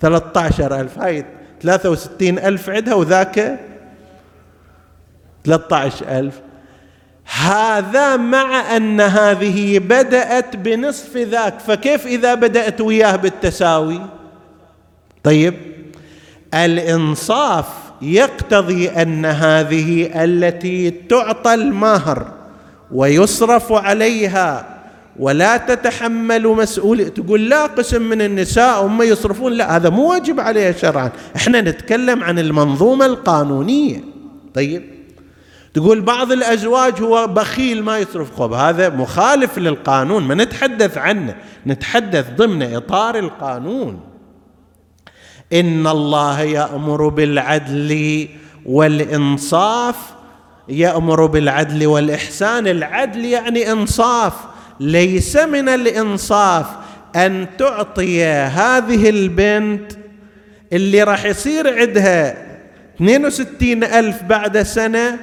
[0.00, 0.98] ثلاثة عشر ألف.
[0.98, 1.24] هاي
[1.62, 3.60] ثلاثة وستين ألف عندها وذاك
[5.44, 6.40] ثلاثة عشر ألف.
[7.40, 11.60] هذا مع أن هذه بدأت بنصف ذاك.
[11.60, 14.00] فكيف إذا بدأت وياه بالتساوي؟
[15.22, 15.54] طيب
[16.54, 17.66] الإنصاف
[18.02, 22.32] يقتضي أن هذه التي تعطى المهر
[22.92, 24.76] ويصرف عليها
[25.18, 27.08] ولا تتحمل مسؤولية.
[27.08, 29.52] تقول لا قسم من النساء هم يصرفون.
[29.52, 31.10] لا هذا مو واجب عليها شرعا.
[31.36, 34.04] إحنا نتكلم عن المنظومة القانونية.
[34.54, 34.99] طيب
[35.74, 40.22] تقول بعض الأزواج هو بخيل ما يصرف خب هذا مخالف للقانون.
[40.22, 41.34] ما نتحدث عنه.
[41.66, 44.00] نتحدث ضمن إطار القانون.
[45.52, 48.28] إن الله يأمر بالعدل
[48.66, 49.96] والإنصاف.
[50.68, 52.66] يأمر بالعدل والإحسان.
[52.66, 54.34] العدل يعني إنصاف.
[54.80, 56.66] ليس من الإنصاف
[57.16, 59.92] أن تعطي هذه البنت
[60.72, 62.36] اللي راح يصير عندها
[62.96, 65.18] 62 ألف بعد سنة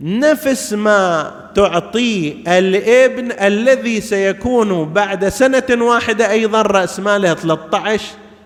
[0.00, 8.04] نفس ما تعطيه الابن الذي سيكون بعد سنة واحدة أيضا رأس ماله 13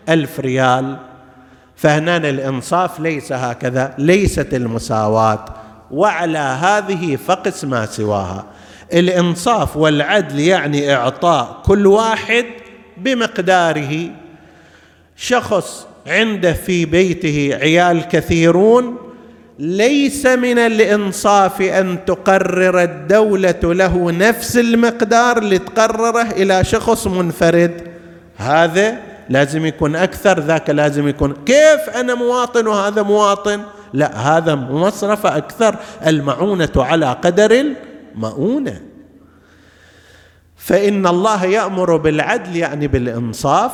[0.09, 0.97] ألف ريال.
[1.77, 5.45] فهنا الإنصاف ليس هكذا ليست المساواة
[5.91, 8.45] وعلى هذه فقس ما سواها.
[8.93, 12.47] الإنصاف والعدل يعني إعطاء كل واحد
[12.97, 14.11] بمقداره.
[15.17, 19.12] شخص عنده في بيته عيال كثيرون
[19.59, 27.83] ليس من الإنصاف أن تقرر الدولة له نفس المقدار لتقرره إلى شخص منفرد.
[28.37, 28.99] هذا
[29.29, 33.61] لازم يكون أكثر ذاك لازم يكون كيف أنا مواطن وهذا مواطن؟
[33.93, 35.77] لا هذا مصرف أكثر
[36.07, 37.75] المعونة على قدر
[38.15, 38.81] المؤونة.
[40.57, 43.73] فإن الله يأمر بالعدل يعني بالإنصاف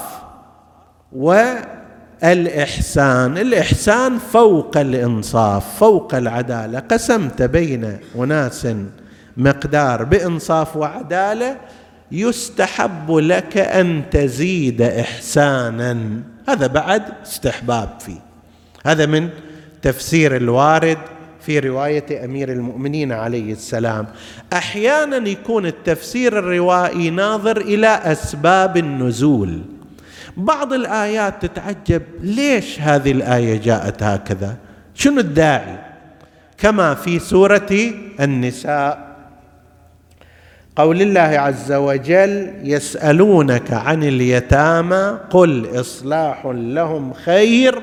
[2.22, 6.78] والاحسان الإحسان فوق الإنصاف فوق العدالة.
[6.78, 8.68] قسمت بين أناس
[9.36, 11.56] مقدار بإنصاف وعدالة
[12.12, 15.98] يستحب لك أن تزيد إحسانا.
[16.48, 18.20] هذا بعد استحباب فيه.
[18.86, 19.28] هذا من
[19.82, 20.98] تفسير الوارد
[21.40, 24.06] في رواية أمير المؤمنين عليه السلام.
[24.52, 29.62] أحيانا يكون التفسير الروائي ناظر إلى أسباب النزول.
[30.38, 32.02] بعض الآيات تتعجب.
[32.20, 34.56] ليش هذه الآية جاءت هكذا؟
[34.94, 35.78] شنو الداعي؟
[36.58, 37.68] كما في سورة
[38.20, 39.08] النساء.
[40.76, 47.82] قول الله عز وجل يسألونك عن اليتامى قل إصلاح لهم خير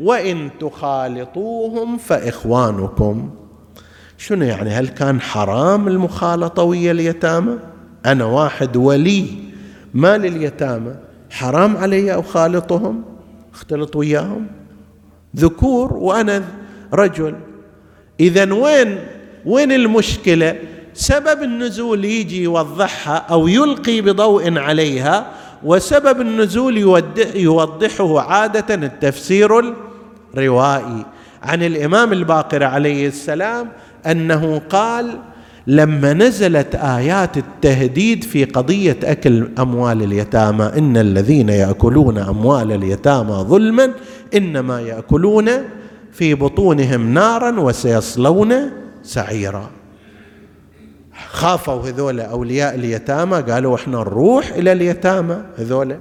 [0.00, 3.30] وإن تخالطوهم فإخوانكم.
[4.18, 7.58] شنو يعني؟ هل كان حرام المخالطة ويا اليتامى؟
[8.06, 9.26] أنا واحد ولي
[9.94, 10.94] مال اليتامى
[11.34, 13.04] حرام علي اخالطهم
[13.54, 14.46] اختلط وياهم.
[15.36, 16.42] ذكور وأنا
[16.92, 17.34] رجل.
[18.20, 18.98] اذا وين
[19.46, 20.58] وين المشكلة؟
[20.94, 25.26] سبب النزول يجي يوضحها أو يلقي بضوء عليها
[25.64, 26.78] وسبب النزول
[27.34, 29.74] يوضحه عادة التفسير
[30.34, 31.06] الروائي.
[31.42, 33.68] عن الإمام الباقر عليه السلام
[34.06, 35.18] أنه قال
[35.66, 43.90] لما نزلت آيات التهديد في قضية أكل أموال اليتامى إن الذين يأكلون أموال اليتامى ظلما
[44.34, 45.50] إنما يأكلون
[46.12, 48.54] في بطونهم نارا وسيصلون
[49.02, 49.70] سعيرا.
[51.28, 55.36] خافوا هذول أولياء اليتامى قالوا إحنا نروح إلى اليتامى.
[55.58, 55.96] هذول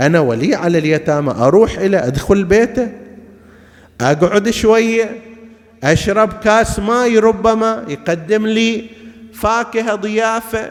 [0.00, 2.88] أنا ولي على اليتامى أروح إلى أدخل بيته
[4.00, 5.10] أقعد شوية
[5.84, 8.99] أشرب كاس ماء ربما يقدم لي
[9.32, 10.70] فاكهة ضيافة.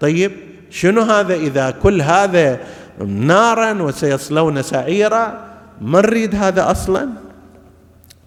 [0.00, 0.32] طيب
[0.70, 2.60] شنو هذا؟ إذا كل هذا
[3.06, 5.50] نارا وسيصلون سعيرا
[5.80, 7.08] ما نريد هذا أصلا؟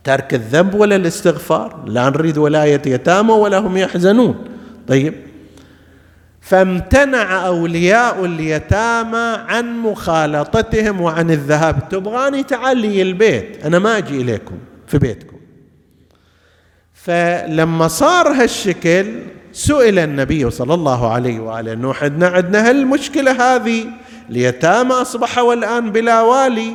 [0.03, 4.45] ترك الذنب ولا الاستغفار؟ لا نريد ولاية يتامى ولا هم يحزنون.
[4.88, 5.13] طيب
[6.41, 11.89] فامتنع أولياء اليتامى عن مخالطتهم وعن الذهاب.
[11.89, 14.57] تبغاني تعال لي البيت أنا ما أجي إليكم
[14.88, 15.38] في بيتكم.
[16.93, 19.05] فلما صار هالشكل
[19.54, 23.86] سئل النبي صلى الله عليه وآله أنه عندنا عندنا هالمشكلة هذه
[24.30, 26.74] اليتامى اصبحوا الان بلا والي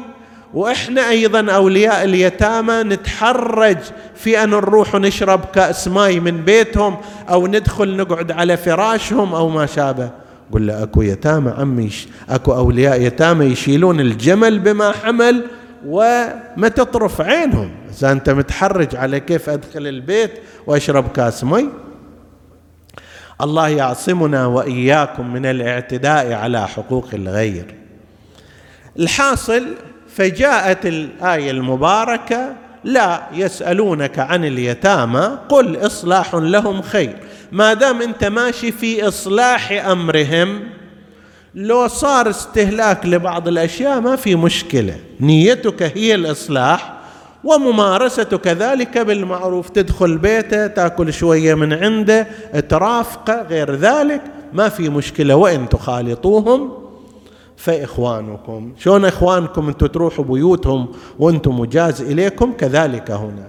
[0.55, 3.77] وإحنا أيضا أولياء اليتامى نتحرج
[4.15, 6.97] في أن نروح ونشرب كأس ماي من بيتهم
[7.31, 10.11] أو ندخل نقعد على فراشهم أو ما شابه.
[10.53, 11.91] قل له أكو يتامى عمي
[12.29, 15.45] أكو أولياء يتامى يشيلون الجمل بما حمل
[15.87, 17.71] وما تطرف عينهم.
[17.99, 20.31] إذا أنت متحرج على كيف أدخل البيت
[20.67, 21.69] وأشرب كأس مي
[23.41, 27.75] الله يعصمنا وإياكم من الاعتداء على حقوق الغير.
[28.99, 29.67] الحاصل
[30.17, 32.53] فجاءت الآية المباركة
[32.85, 37.17] لا يسألونك عن اليتامى قل إصلاح لهم خير.
[37.53, 40.61] ما دام أنت ماشي في إصلاح أمرهم
[41.55, 44.97] لو صار استهلاك لبعض الأشياء ما في مشكلة.
[45.21, 46.98] نيتك هي الإصلاح
[47.45, 49.71] وممارستك ذلك بالمعروف.
[49.71, 52.27] تدخل بيته تأكل شوية من عنده
[52.69, 54.23] ترافقه غير ذلك
[54.53, 55.35] ما في مشكلة.
[55.37, 56.73] وإن تخالطوهم
[57.57, 58.73] فإخوانكم.
[58.79, 63.49] شلون إخوانكم؟ أنتم تروحوا بيوتهم وأنتم مجاز إليكم كذلك هنا.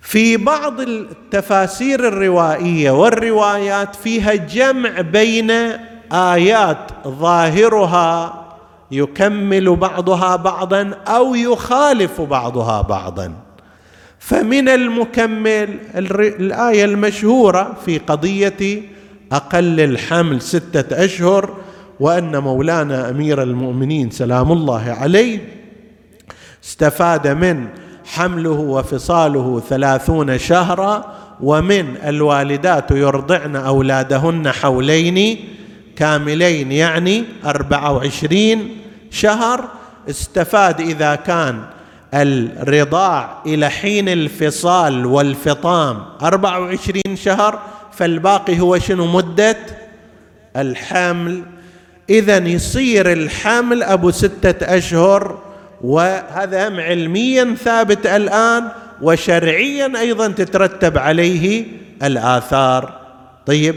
[0.00, 5.50] في بعض التفاسير الروائية والروايات فيها جمع بين
[6.12, 8.37] آيات ظاهرها
[8.90, 13.32] يكمل بعضها بعضا أو يخالف بعضها بعضا.
[14.18, 18.82] فمن المكمل الآية المشهورة في قضية
[19.32, 21.56] أقل الحمل ستة أشهر
[22.00, 25.38] وأن مولانا أمير المؤمنين سلام الله عليه
[26.64, 27.66] استفاد من
[28.04, 35.36] حمله وفصاله ثلاثون شهرا ومن الوالدات يرضعن أولادهن حولين
[35.98, 38.76] كاملين يعني أربعة وعشرين
[39.10, 39.68] شهر.
[40.10, 41.62] استفاد إذا كان
[42.14, 47.58] الرضاع إلى حين الفصال والفطام أربعة وعشرين شهر
[47.92, 49.56] فالباقي هو شنو؟ مدة
[50.56, 51.42] الحمل.
[52.10, 55.38] إذا يصير الحمل أبو ستة أشهر
[55.80, 58.68] وهذا علميا ثابت الآن
[59.02, 61.66] وشرعيا أيضا تترتب عليه
[62.02, 63.00] الآثار.
[63.46, 63.74] طيب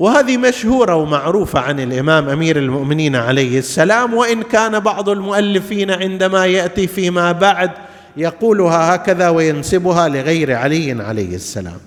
[0.00, 6.86] وهذه مشهورة ومعروفة عن الإمام أمير المؤمنين عليه السلام وإن كان بعض المؤلفين عندما يأتي
[6.86, 7.70] فيما بعد
[8.16, 11.78] يقولها هكذا وينسبها لغير علي عليه السلام.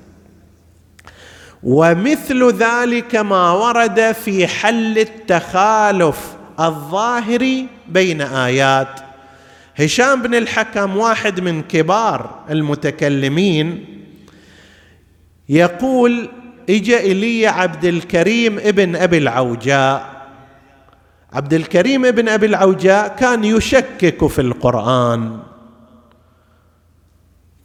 [1.64, 6.18] ومثل ذلك ما ورد في حل التخالف
[6.60, 9.00] الظاهري بين آيات.
[9.76, 13.86] هشام بن الحكم واحد من كبار المتكلمين
[15.50, 16.30] يقول
[16.70, 20.14] إجا إلي عبد الكريم ابن أبي العوجاء.
[21.34, 25.40] عبد الكريم ابن أبي العوجاء كان يشكك في القرآن.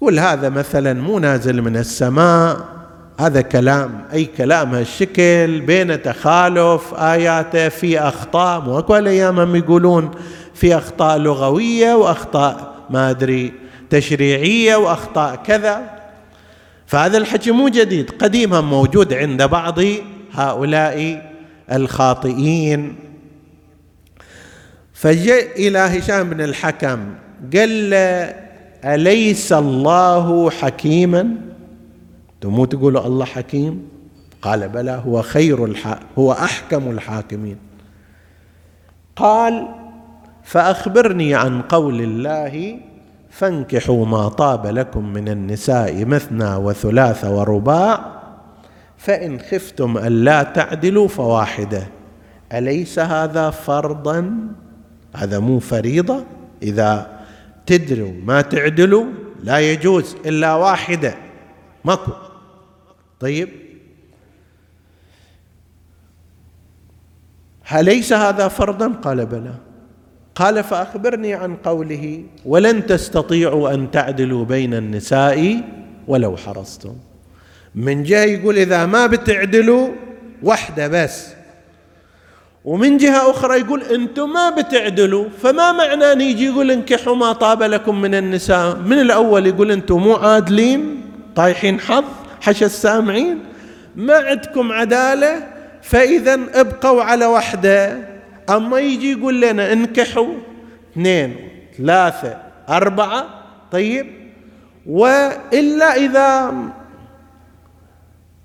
[0.03, 2.79] يقول هذا مثلا مو نازل من السماء
[3.21, 10.11] هذا كلام أي كلام هالشكل بين تخالف آياته في أخطاء مو أكو الأيام يقولون
[10.55, 13.53] في أخطاء لغوية وأخطاء ما أدري
[13.91, 15.98] تشريعية وأخطاء كذا.
[16.89, 19.79] فهذا الحكي مو جديد قديما موجود عند بعض
[20.33, 21.23] هؤلاء
[21.73, 22.97] الخاطئين.
[24.93, 27.15] فجاء إلى هشام بن الحكم
[27.55, 28.35] قال له
[28.85, 31.35] أليس الله حكيما؟
[32.45, 33.89] مو تقولوا الله حكيم؟
[34.43, 35.99] قال بلى هو خير الح...
[36.19, 37.57] هو أحكم الحاكمين.
[39.17, 39.69] قال
[40.45, 42.81] فأخبرني عن قول الله
[43.39, 48.23] فانكحوا ما طاب لكم من النساء مثنى وثلاث ورباع
[48.97, 51.87] فإن خفتم الا تعدلوا فواحدة.
[52.53, 54.39] أليس هذا فرضا؟
[55.17, 56.25] هذا مو فريضة.
[56.63, 57.21] إذا
[57.67, 59.07] تدروا ما تعدلوا
[59.43, 61.15] لا يجوز إلا واحدة.
[61.85, 62.13] ماكو.
[63.21, 63.49] طيب.
[67.73, 69.68] أليس هذا فرضا؟ قال بلى.
[70.39, 75.61] قال فأخبرني عن قوله ولن تستطيعوا أن تعدلوا بين النساء
[76.09, 76.95] ولو حرصتم.
[77.75, 79.89] من جهة يقول إذا ما بتعدلوا
[80.43, 81.27] وحدة بس.
[82.65, 87.63] ومن جهة أخرى يقول أنتم ما بتعدلوا فما معنى أن يجي يقول انكحوا ما طاب
[87.63, 91.01] لكم من النساء من الأول يقول أنتم مو عادلين
[91.37, 92.05] طايحين حظ
[92.41, 93.39] حش السامعين
[93.97, 95.47] ما عندكم عدالة
[95.83, 98.08] فإذا ابقوا على وحدة.
[98.51, 100.35] أما يجي يقول لنا انكحوا
[100.93, 101.37] اثنين
[101.79, 102.37] ثلاثة
[102.69, 103.27] أربعة
[103.73, 104.07] طيب؟
[104.87, 106.55] وإلا إذا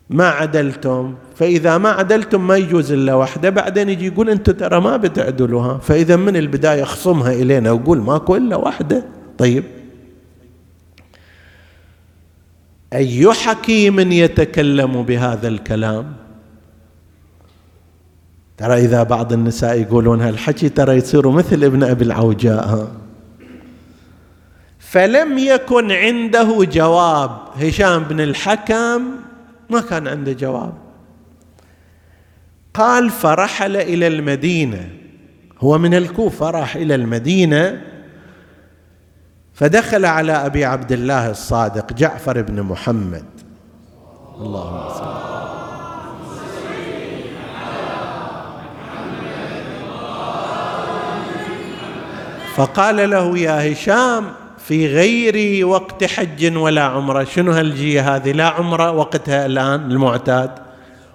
[0.09, 3.49] ما عدلتم فإذا ما عدلتم ما يجوز إلا واحدة.
[3.49, 5.77] بعدين يجي يقول أنتم ترى ما بتعدلوها.
[5.77, 9.05] فإذا من البداية خصمها إلينا وقول ماكو إلا واحدة.
[9.37, 9.63] طيب؟
[12.93, 16.22] أي حكيم يتكلم بهذا الكلام؟
[18.57, 22.91] ترى إذا بعض النساء يقولون هالحكي ترى يصيروا مثل ابن أبي العوجاء
[24.79, 27.31] فلم يكن عنده جواب.
[27.55, 29.01] هشام بن الحكم
[29.69, 30.73] ما كان عنده جواب.
[32.73, 34.89] قال فرحل إلى المدينة.
[35.59, 37.81] هو من الكوفة راح إلى المدينة.
[39.53, 43.25] فدخل على أبي عبد الله الصادق جعفر بن محمد.
[44.41, 45.32] اللهم صل
[52.55, 54.25] فقال له يا هشام
[54.57, 60.51] في غير وقت حج ولا عمرة شنو هالجية هذه؟ لا عمرة وقتها الآن المعتاد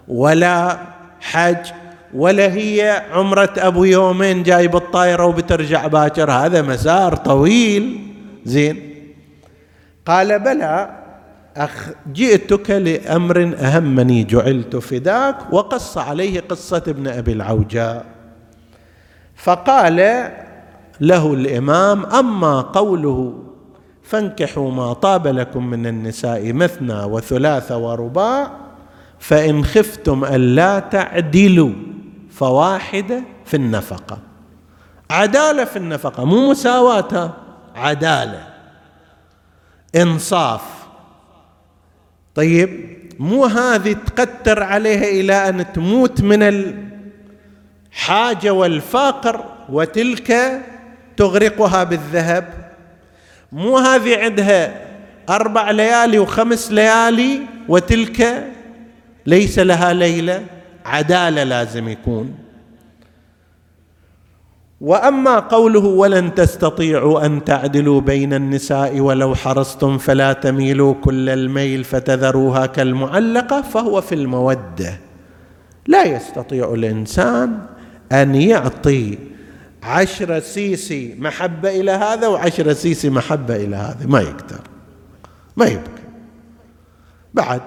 [0.09, 0.79] ولا
[1.21, 1.67] حج
[2.15, 8.01] ولا هي عمرة أبو يومين جاي بالطائرة وبترجع باكر هذا مسار طويل.
[8.45, 8.95] زين.
[10.07, 10.91] قال بلى
[11.57, 18.05] أخ جئتك لأمر أهمني جعلت فداك وقص عليه قصة ابن أبي العوجاء.
[19.37, 20.31] فقال
[21.01, 22.07] له الإمام.
[22.07, 23.43] أما قوله
[24.03, 28.51] فانكحوا ما طاب لكم من النساء مثنى وثلاث ورباع
[29.19, 31.73] فإن خفتم الا تعدلوا
[32.31, 34.19] فواحدة في النفقة.
[35.11, 37.33] عدالة في النفقة مو مساواة
[37.77, 38.47] عدالة
[39.97, 40.63] إنصاف.
[42.35, 46.43] طيب مو هذه تقتر عليها إلى أن تموت من
[47.93, 50.61] الحاجة والفقر وتلك
[51.19, 52.45] تغرقها بالذهب.
[53.53, 54.81] مو هذه عندها
[55.29, 58.45] أربع ليالي وخمس ليالي وتلك
[59.27, 60.45] ليس لها ليلة
[60.87, 62.35] عدالة لازم يكون.
[64.81, 72.67] وأما قوله ولن تستطيعوا أن تعدلوا بين النساء ولو حرصتم فلا تميلوا كل الميل فتذروها
[72.67, 75.01] كالمعلقة فهو في المودة.
[75.87, 77.59] لا يستطيع الإنسان
[78.13, 79.19] أن يعطي
[79.83, 84.07] عشرة سيسي محبة إلى هذا وعشرة سيسي محبة إلى هذا.
[84.07, 84.61] ما يقدر.
[85.57, 86.03] ما يمكن
[87.35, 87.63] بعد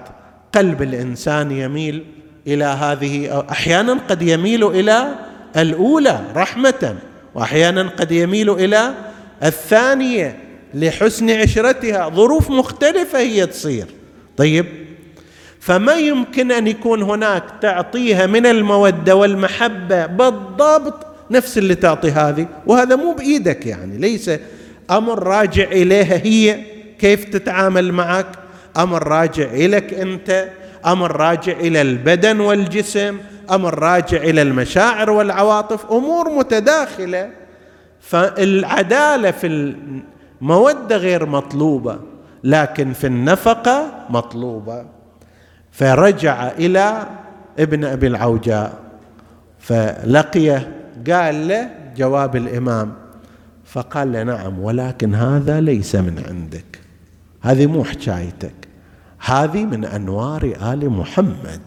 [0.54, 2.04] قلب الإنسان يميل
[2.46, 5.14] إلى هذه أحيانا قد يميل إلى
[5.56, 6.96] الأولى رحمة
[7.34, 8.94] واحيانا قد يميل إلى
[9.42, 10.38] الثانية
[10.74, 12.08] لحسن عشرتها.
[12.08, 13.86] ظروف مختلفة هي تصير.
[14.36, 14.66] طيب.
[15.60, 22.96] فما يمكن أن يكون هناك تعطيها من المودة والمحبة بالضبط نفس اللي تعطي هذه وهذا
[22.96, 24.30] مو بإيدك يعني ليس
[24.90, 26.64] أمر راجع إليها هي
[26.98, 28.26] كيف تتعامل معك
[28.76, 30.48] أمر راجع إليك أنت
[30.86, 33.16] أمر راجع إلى البدن والجسم
[33.50, 37.30] أمر راجع إلى المشاعر والعواطف أمور متداخلة.
[38.00, 39.74] فالعدالة في
[40.40, 41.98] المودة غير مطلوبة
[42.44, 44.84] لكن في النفقة مطلوبة.
[45.72, 47.06] فرجع إلى
[47.58, 48.72] ابن أبي العوجاء
[49.58, 52.92] فلقيه قال له جواب الإمام
[53.64, 56.80] فقال له نعم ولكن هذا ليس من عندك.
[57.42, 58.54] هذه مو حكايتك.
[59.24, 61.60] هذه من أنوار آل محمد.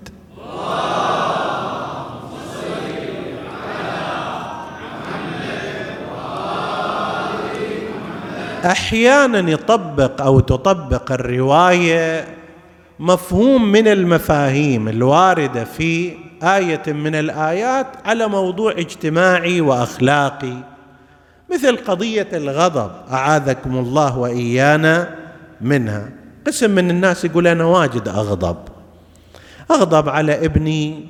[8.66, 12.26] أحيانا يطبق أو تطبق الرواية
[13.00, 16.14] مفهوم من المفاهيم الواردة في
[16.44, 20.58] آية من الآيات على موضوع اجتماعي وأخلاقي.
[21.54, 25.16] مثل قضية الغضب أعاذكم الله وإيانا
[25.62, 26.10] منها.
[26.48, 28.58] قسم من الناس يقول أنا واجد أغضب.
[29.72, 31.08] أغضب على ابني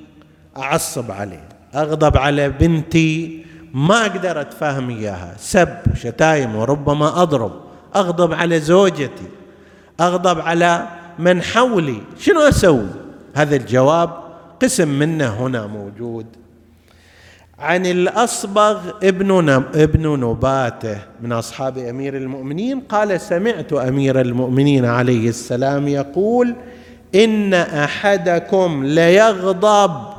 [0.58, 1.48] أعصب عليه.
[1.76, 5.36] أغضب على بنتي ما أقدر أتفاهم إياها.
[5.38, 7.52] سب شتايم وربما أضرب.
[7.96, 9.28] أغضب على زوجتي.
[10.02, 10.88] أغضب على
[11.20, 12.02] من حولي.
[12.20, 12.88] شنو أسوي؟
[13.36, 14.25] هذا الجواب
[14.62, 16.26] قسم منه هنا موجود.
[17.60, 25.88] عن الأصبغ ابن ابن نباته من أصحاب أمير المؤمنين قال سمعت أمير المؤمنين عليه السلام
[25.88, 26.56] يقول
[27.16, 30.16] إن أحدكم ليغضب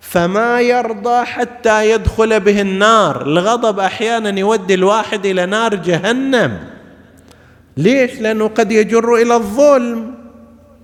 [0.00, 3.22] فما يرضى حتى يدخل به النار.
[3.22, 6.58] الغضب أحيانا يودي الواحد إلى نار جهنم.
[7.76, 10.19] ليش؟ لأنه قد يجر إلى الظلم.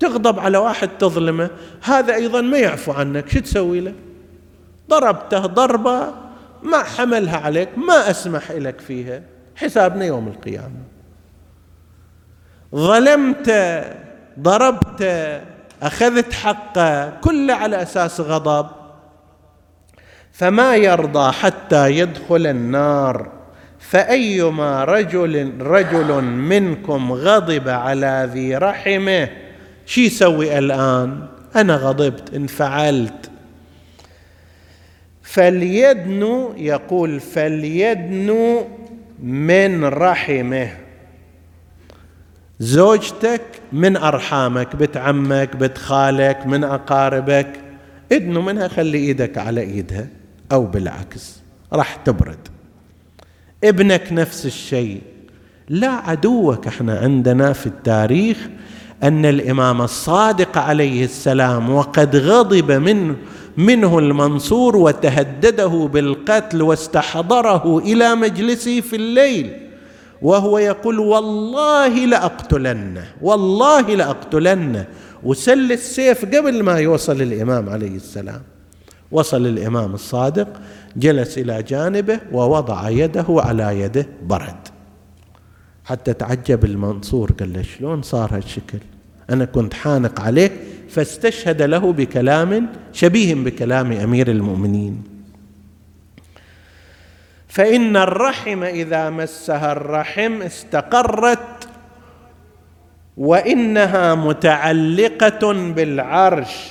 [0.01, 1.51] تغضب على واحد تظلمه
[1.83, 3.29] هذا أيضا ما يعفو عنك.
[3.29, 3.95] شو تسوي له؟
[4.91, 6.15] ضربته ضربة
[6.63, 9.23] ما حملها عليك ما أسمح لك فيها.
[9.57, 10.83] حسابنا يوم القيامة.
[12.75, 13.51] ظلمت
[14.41, 15.03] ضربت
[15.83, 18.67] أخذت حقه كله على أساس غضب.
[20.33, 23.33] فما يرضى حتى يدخل النار.
[23.79, 29.29] فأيما رجل رجل منكم غضب على ذي رحمه
[29.87, 31.27] شي يسوي الآن؟
[31.57, 33.31] أنا غضبت انفعلت.
[35.23, 38.67] فليدنو يقول فليدنو
[39.23, 40.71] من رحمه.
[42.61, 47.61] زوجتك من أرحامك بنت عمك بنت خالك من أقاربك.
[48.13, 50.07] ادنو منها خلي إيدك على إيدها
[50.53, 51.41] أو بالعكس
[51.73, 52.49] راح تبرد.
[53.65, 55.03] ابنك نفس الشيء.
[55.69, 58.49] لا عدوك إحنا عندنا في التاريخ
[59.03, 63.17] أن الإمام الصادق عليه السلام وقد غضب من
[63.57, 69.51] منه المنصور وتهدده بالقتل واستحضره إلى مجلسه في الليل
[70.23, 74.87] وهو يقول والله لأقتلنه والله لأقتلنه.
[75.23, 78.43] وسل السيف قبل ما يوصل الإمام عليه السلام.
[79.13, 80.49] وصل الإمام الصادق
[80.97, 84.76] جلس إلى جانبه ووضع يده على يده برد.
[85.87, 88.79] حتى تعجب المنصور قال له شلون صار هالشكل؟
[89.31, 90.53] أنا كنت حانق عليك
[90.89, 95.03] فاستشهد له بكلام شبيه بكلام أمير المؤمنين.
[97.49, 101.69] فإن الرحم إذا مسها الرحم استقرت
[103.17, 106.71] وإنها متعلقة بالعرش.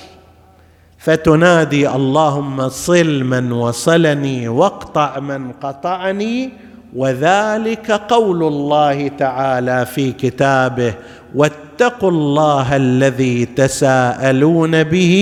[0.98, 6.50] فتنادي اللهم صل من وصلني واقطع من قطعني
[6.94, 10.94] وذلك قول الله تعالى في كتابه
[11.34, 15.16] واتقوا الله الذي تساءلون به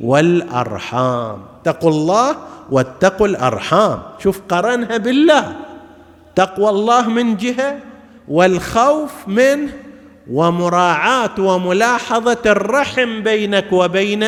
[0.00, 1.38] والأرحام.
[1.60, 2.36] اتقوا الله
[2.70, 4.02] واتقوا الأرحام.
[4.18, 5.56] شوف قرنها بالله.
[6.34, 7.78] تقوى الله من جهة
[8.28, 9.72] والخوف منه
[10.30, 14.24] ومراعاة وملاحظة الرحم بينك وبين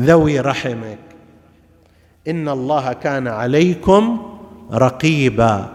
[0.00, 0.98] ذوي رحمك.
[2.28, 4.31] إن الله كان عليكم
[4.72, 5.66] رقيبا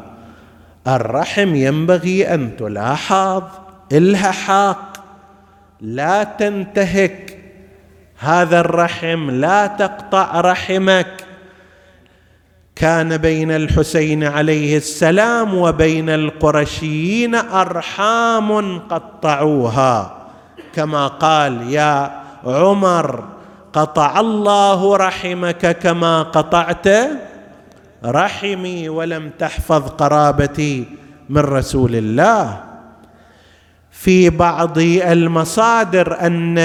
[0.88, 3.44] الرحم ينبغي أن تلاحظ
[3.92, 4.98] إلها حق
[5.82, 7.38] لا تنتهك.
[8.20, 11.26] هذا الرحم لا تقطع رحمك.
[12.76, 20.18] كان بين الحسين عليه السلام وبين القرشيين أرحام قطعوها.
[20.74, 23.24] كما قال يا عمر
[23.74, 26.88] قطع الله رحمك كما قطعت
[28.06, 30.86] رحمي ولم تحفظ قرابتي
[31.30, 32.64] من رسول الله.
[33.92, 36.58] في بعض المصادر أن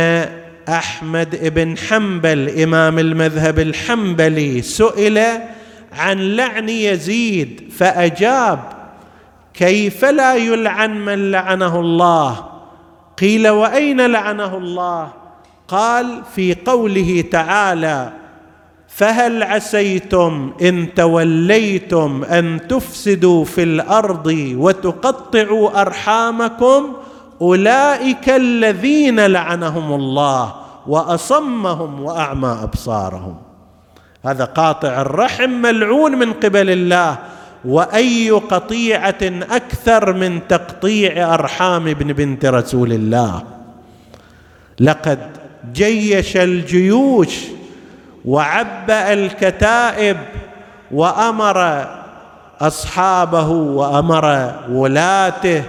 [0.68, 5.18] أحمد بن حنبل إمام المذهب الحنبلي سئل
[5.93, 8.59] عن لعن يزيد فأجاب
[9.55, 12.47] كيف لا يلعن من لعنه الله؟
[13.18, 15.12] قيل وأين لعنه الله؟
[15.68, 18.12] قال في قوله تعالى
[18.95, 26.93] فهل عسيتم إن توليتم أن تفسدوا في الأرض وتقطعوا أرحامكم؟
[27.40, 30.55] أولئك الذين لعنهم الله
[30.86, 33.36] وأصمهم وأعمى أبصارهم.
[34.24, 37.18] هذا قاطع الرحم ملعون من قبل الله.
[37.64, 43.43] وأي قطيعة أكثر من تقطيع أرحام ابن بنت رسول الله؟
[44.80, 45.18] لقد
[45.72, 47.38] جيش الجيوش
[48.25, 50.16] وعبأ الكتائب
[50.91, 51.87] وأمر
[52.61, 55.62] أصحابه وأمر ولاته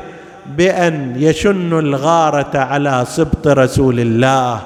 [0.46, 4.62] بأن يشنوا الغارة على سبط رسول الله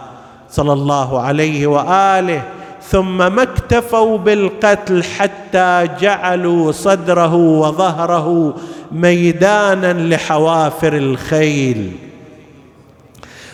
[0.50, 2.42] صلى الله عليه وآله
[2.82, 8.56] ثم ما اكتفوا بالقتل حتى جعلوا صدره وظهره
[8.92, 11.92] ميدانا لحوافر الخيل.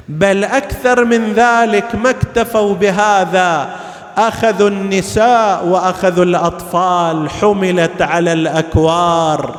[0.10, 3.76] بل أكثر من ذلك ما اكتفوا بهذا
[4.18, 9.56] اخذوا النساء واخذوا الأطفال حملت على الأكوار.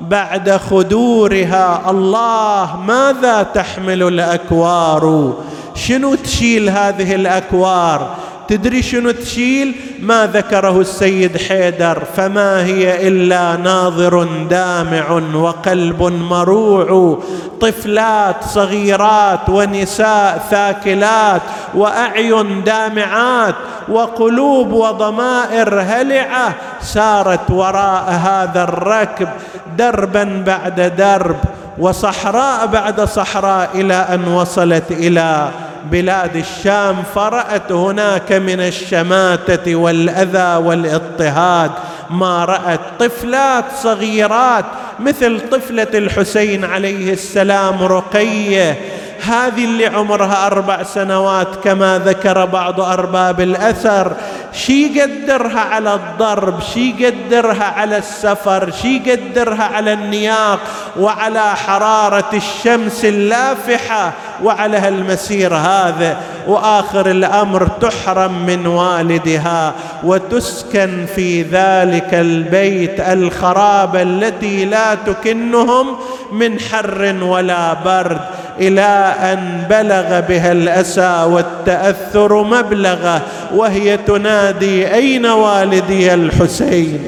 [0.00, 5.32] بعد خدورها الله ماذا تحمل الأكوار؟
[5.74, 8.08] شنو تشيل هذه الأكوار؟
[8.48, 17.18] تدري شنو تشيل؟ ما ذكره السيد حيدر فما هي إلا ناظر دامع وقلب مروع
[17.60, 21.42] طفلات صغيرات ونساء ثاكلات
[21.74, 23.54] وأعين دامعات
[23.88, 29.28] وقلوب وضمائر هلعة سارت وراء هذا الركب
[29.76, 31.36] دربا بعد درب
[31.78, 35.48] وصحراء بعد صحراء إلى أن وصلت إلى
[35.90, 41.70] بلاد الشام فرأت هناك من الشماتة والأذى والاضطهاد.
[42.10, 44.64] ما رأت طفلات صغيرات
[45.00, 48.78] مثل طفلة الحسين عليه السلام رقية.
[49.26, 54.12] هذه اللي عمرها أربع سنوات كما ذكر بعض أرباب الأثر.
[54.52, 60.60] شي يقدرها على الضرب شي يقدرها على السفر شي يقدرها على النياق
[60.98, 64.12] وعلى حرارة الشمس اللافحة
[64.42, 66.16] وعلى هالمسير هذا
[66.46, 75.96] وآخر الأمر تحرم من والدها وتسكن في ذلك البيت الخراب التي لا تكنهم
[76.32, 78.20] من حر ولا برد.
[78.60, 83.22] إلى أن بلغ بها الأسى والتأثر مبلغه
[83.54, 87.00] وهي تنادي أين والدي الحسين؟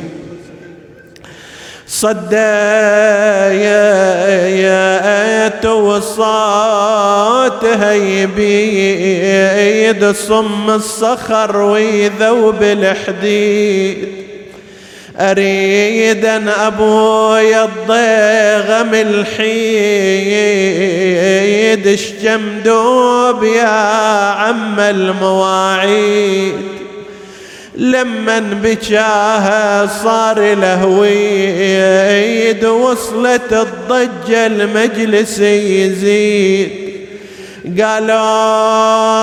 [1.86, 3.90] صدى يا
[6.00, 8.90] وصات هيبيد
[10.10, 14.19] صم الصخر ويذوب الحديد.
[15.20, 17.68] أريد أن أبويا
[18.94, 19.40] الحيد
[21.86, 23.66] اشجم دوب يا
[24.30, 26.54] عم المواعيد؟
[27.74, 31.94] لمن بجاها صار لهويد
[32.64, 36.89] وصلت الضجة المجلس يزيد.
[37.82, 39.20] قالوا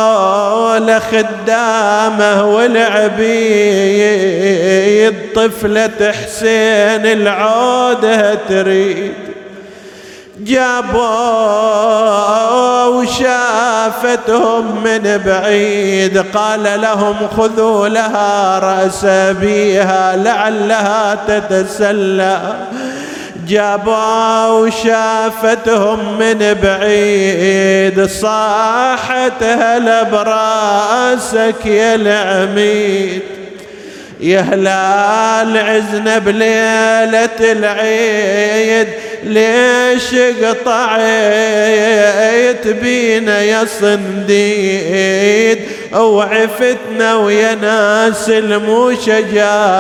[0.79, 3.67] لخدامه والعبيد
[5.35, 9.13] طفلة حسين العودة تريد.
[10.39, 10.97] جابوا
[12.85, 19.05] وشافتهم من بعيد قال لهم خذوا لها رأس
[19.41, 22.55] بيها لعلها تتسلى.
[23.47, 33.21] جابوا وشافتهم من بعيد صاحت هلا براسك يا العميد.
[34.19, 38.87] يا هلال عزنا بليلة العيد
[39.23, 40.97] ليش قطعت
[42.67, 45.59] بينا يا صنديد؟
[45.93, 49.73] وعفتنا ويا ناس المشجاويد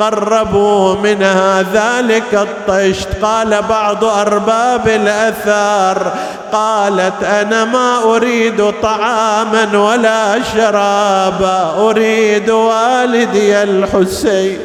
[0.00, 3.08] قربوا منها ذلك الطشت.
[3.22, 6.12] قال بعض أرباب الأثار
[6.52, 14.58] قالت أنا ما أريد طعاما ولا شرابا أريد والدي الحسين.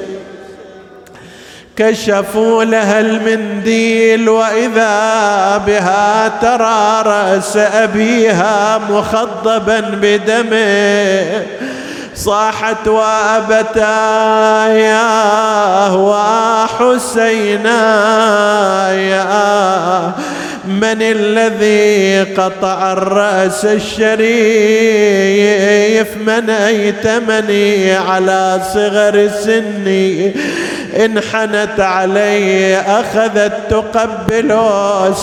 [1.77, 11.45] كشفوا لها المنديل وإذا بها ترى رأس أبيها مخضبا بدمه.
[12.20, 13.89] صاحت وابتايا
[15.89, 17.82] وحسينا
[18.93, 20.13] يا
[20.65, 24.17] من الذي قطع الرأس الشريف
[26.17, 30.36] من أيتمني على صغر سني
[31.05, 34.59] انحنت علي أخذت تقبل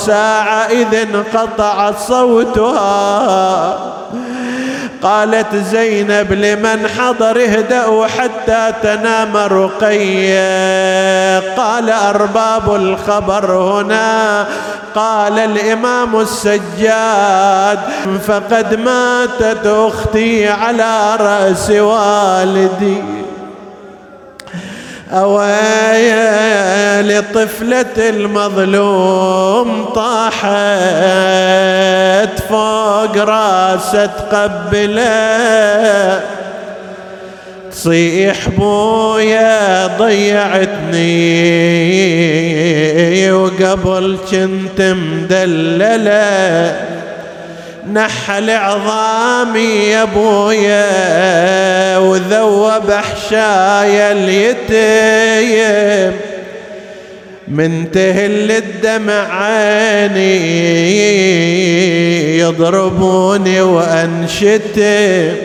[0.06, 3.95] ساعة إذ انقطع صوتها
[5.02, 10.36] قالت زينب لمن حضر اهدأوا حتى تنام رقية.
[11.56, 14.46] قال أرباب الخبر هنا.
[14.94, 17.78] قال الإمام السجاد
[18.26, 23.25] فقد ماتت أختي على رأس والدي.
[25.12, 30.46] أوايا لطفلة المظلوم طاحت
[32.48, 36.20] فوق راسه تقبله.
[37.72, 41.02] تصيح بويا ضيعتني
[43.32, 46.95] وقبل كنت مدللة.
[47.92, 56.16] نحل عظامي يا ابويا وذوب احشايا اليتيم.
[57.48, 60.36] من تهل الدمع عيني
[62.38, 65.36] يضربوني وانشتم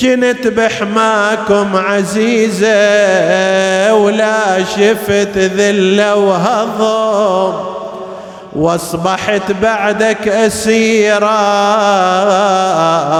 [0.00, 2.68] كنت بحماكم عزيزة
[3.94, 7.77] ولا شفت ذلة وهضم.
[8.58, 11.26] واصبحت بعدك اسيرة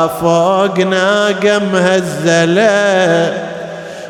[0.07, 3.33] فوق ناقة مهزلة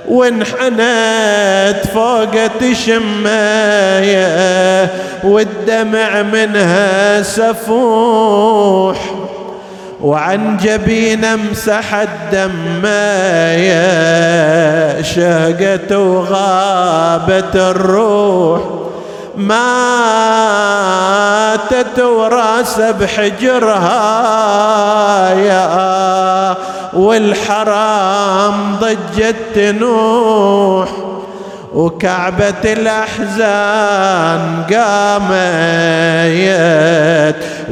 [0.08, 4.28] وانحنت فوق تشماية
[5.24, 8.98] والدمع منها سفوح
[10.00, 13.72] وعن جبين امسح الدماية
[15.02, 18.87] شهقت وغابت الروح
[20.68, 24.00] ماتت وراس بحجرها
[25.30, 26.56] يا
[26.92, 30.88] والحرام ضجت تنوح
[31.74, 35.58] وكعبة الأحزان قامت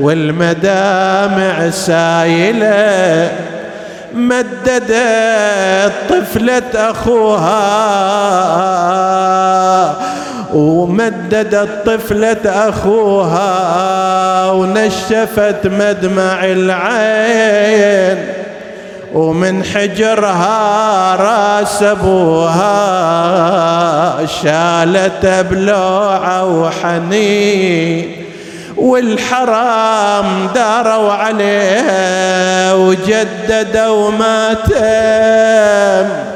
[0.00, 3.30] والمدامع سايلة
[4.14, 7.66] مددت طفلة أخوها
[10.54, 18.18] ومددت طفلة أخوها ونشفت مدمع العين
[19.14, 22.66] ومن حجرها راس أبوها
[24.26, 28.26] شالت بلوعة وحنين
[28.76, 36.35] والحرام داروا عليها وجددوا ما تم.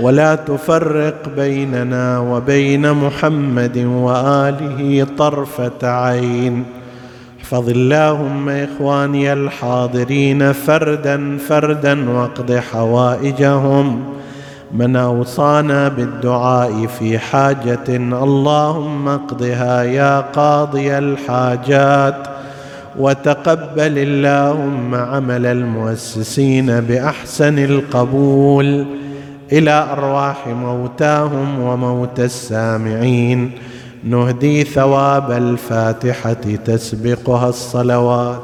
[0.00, 6.64] ولا تفرق بيننا وبين محمد وآله طرفة عين.
[7.40, 14.04] احفظ اللهم إخواني الحاضرين فردا فردا واقض حوائجهم.
[14.74, 22.26] من أوصانا بالدعاء في حاجة اللهم اقضها يا قاضي الحاجات.
[22.98, 29.01] وتقبل اللهم عمل المؤسسين بأحسن القبول.
[29.52, 33.50] إلى أرواح موتاهم وموتى السامعين.
[34.04, 36.32] نهدي ثواب الفاتحة
[36.64, 38.42] تسبقها الصلوات.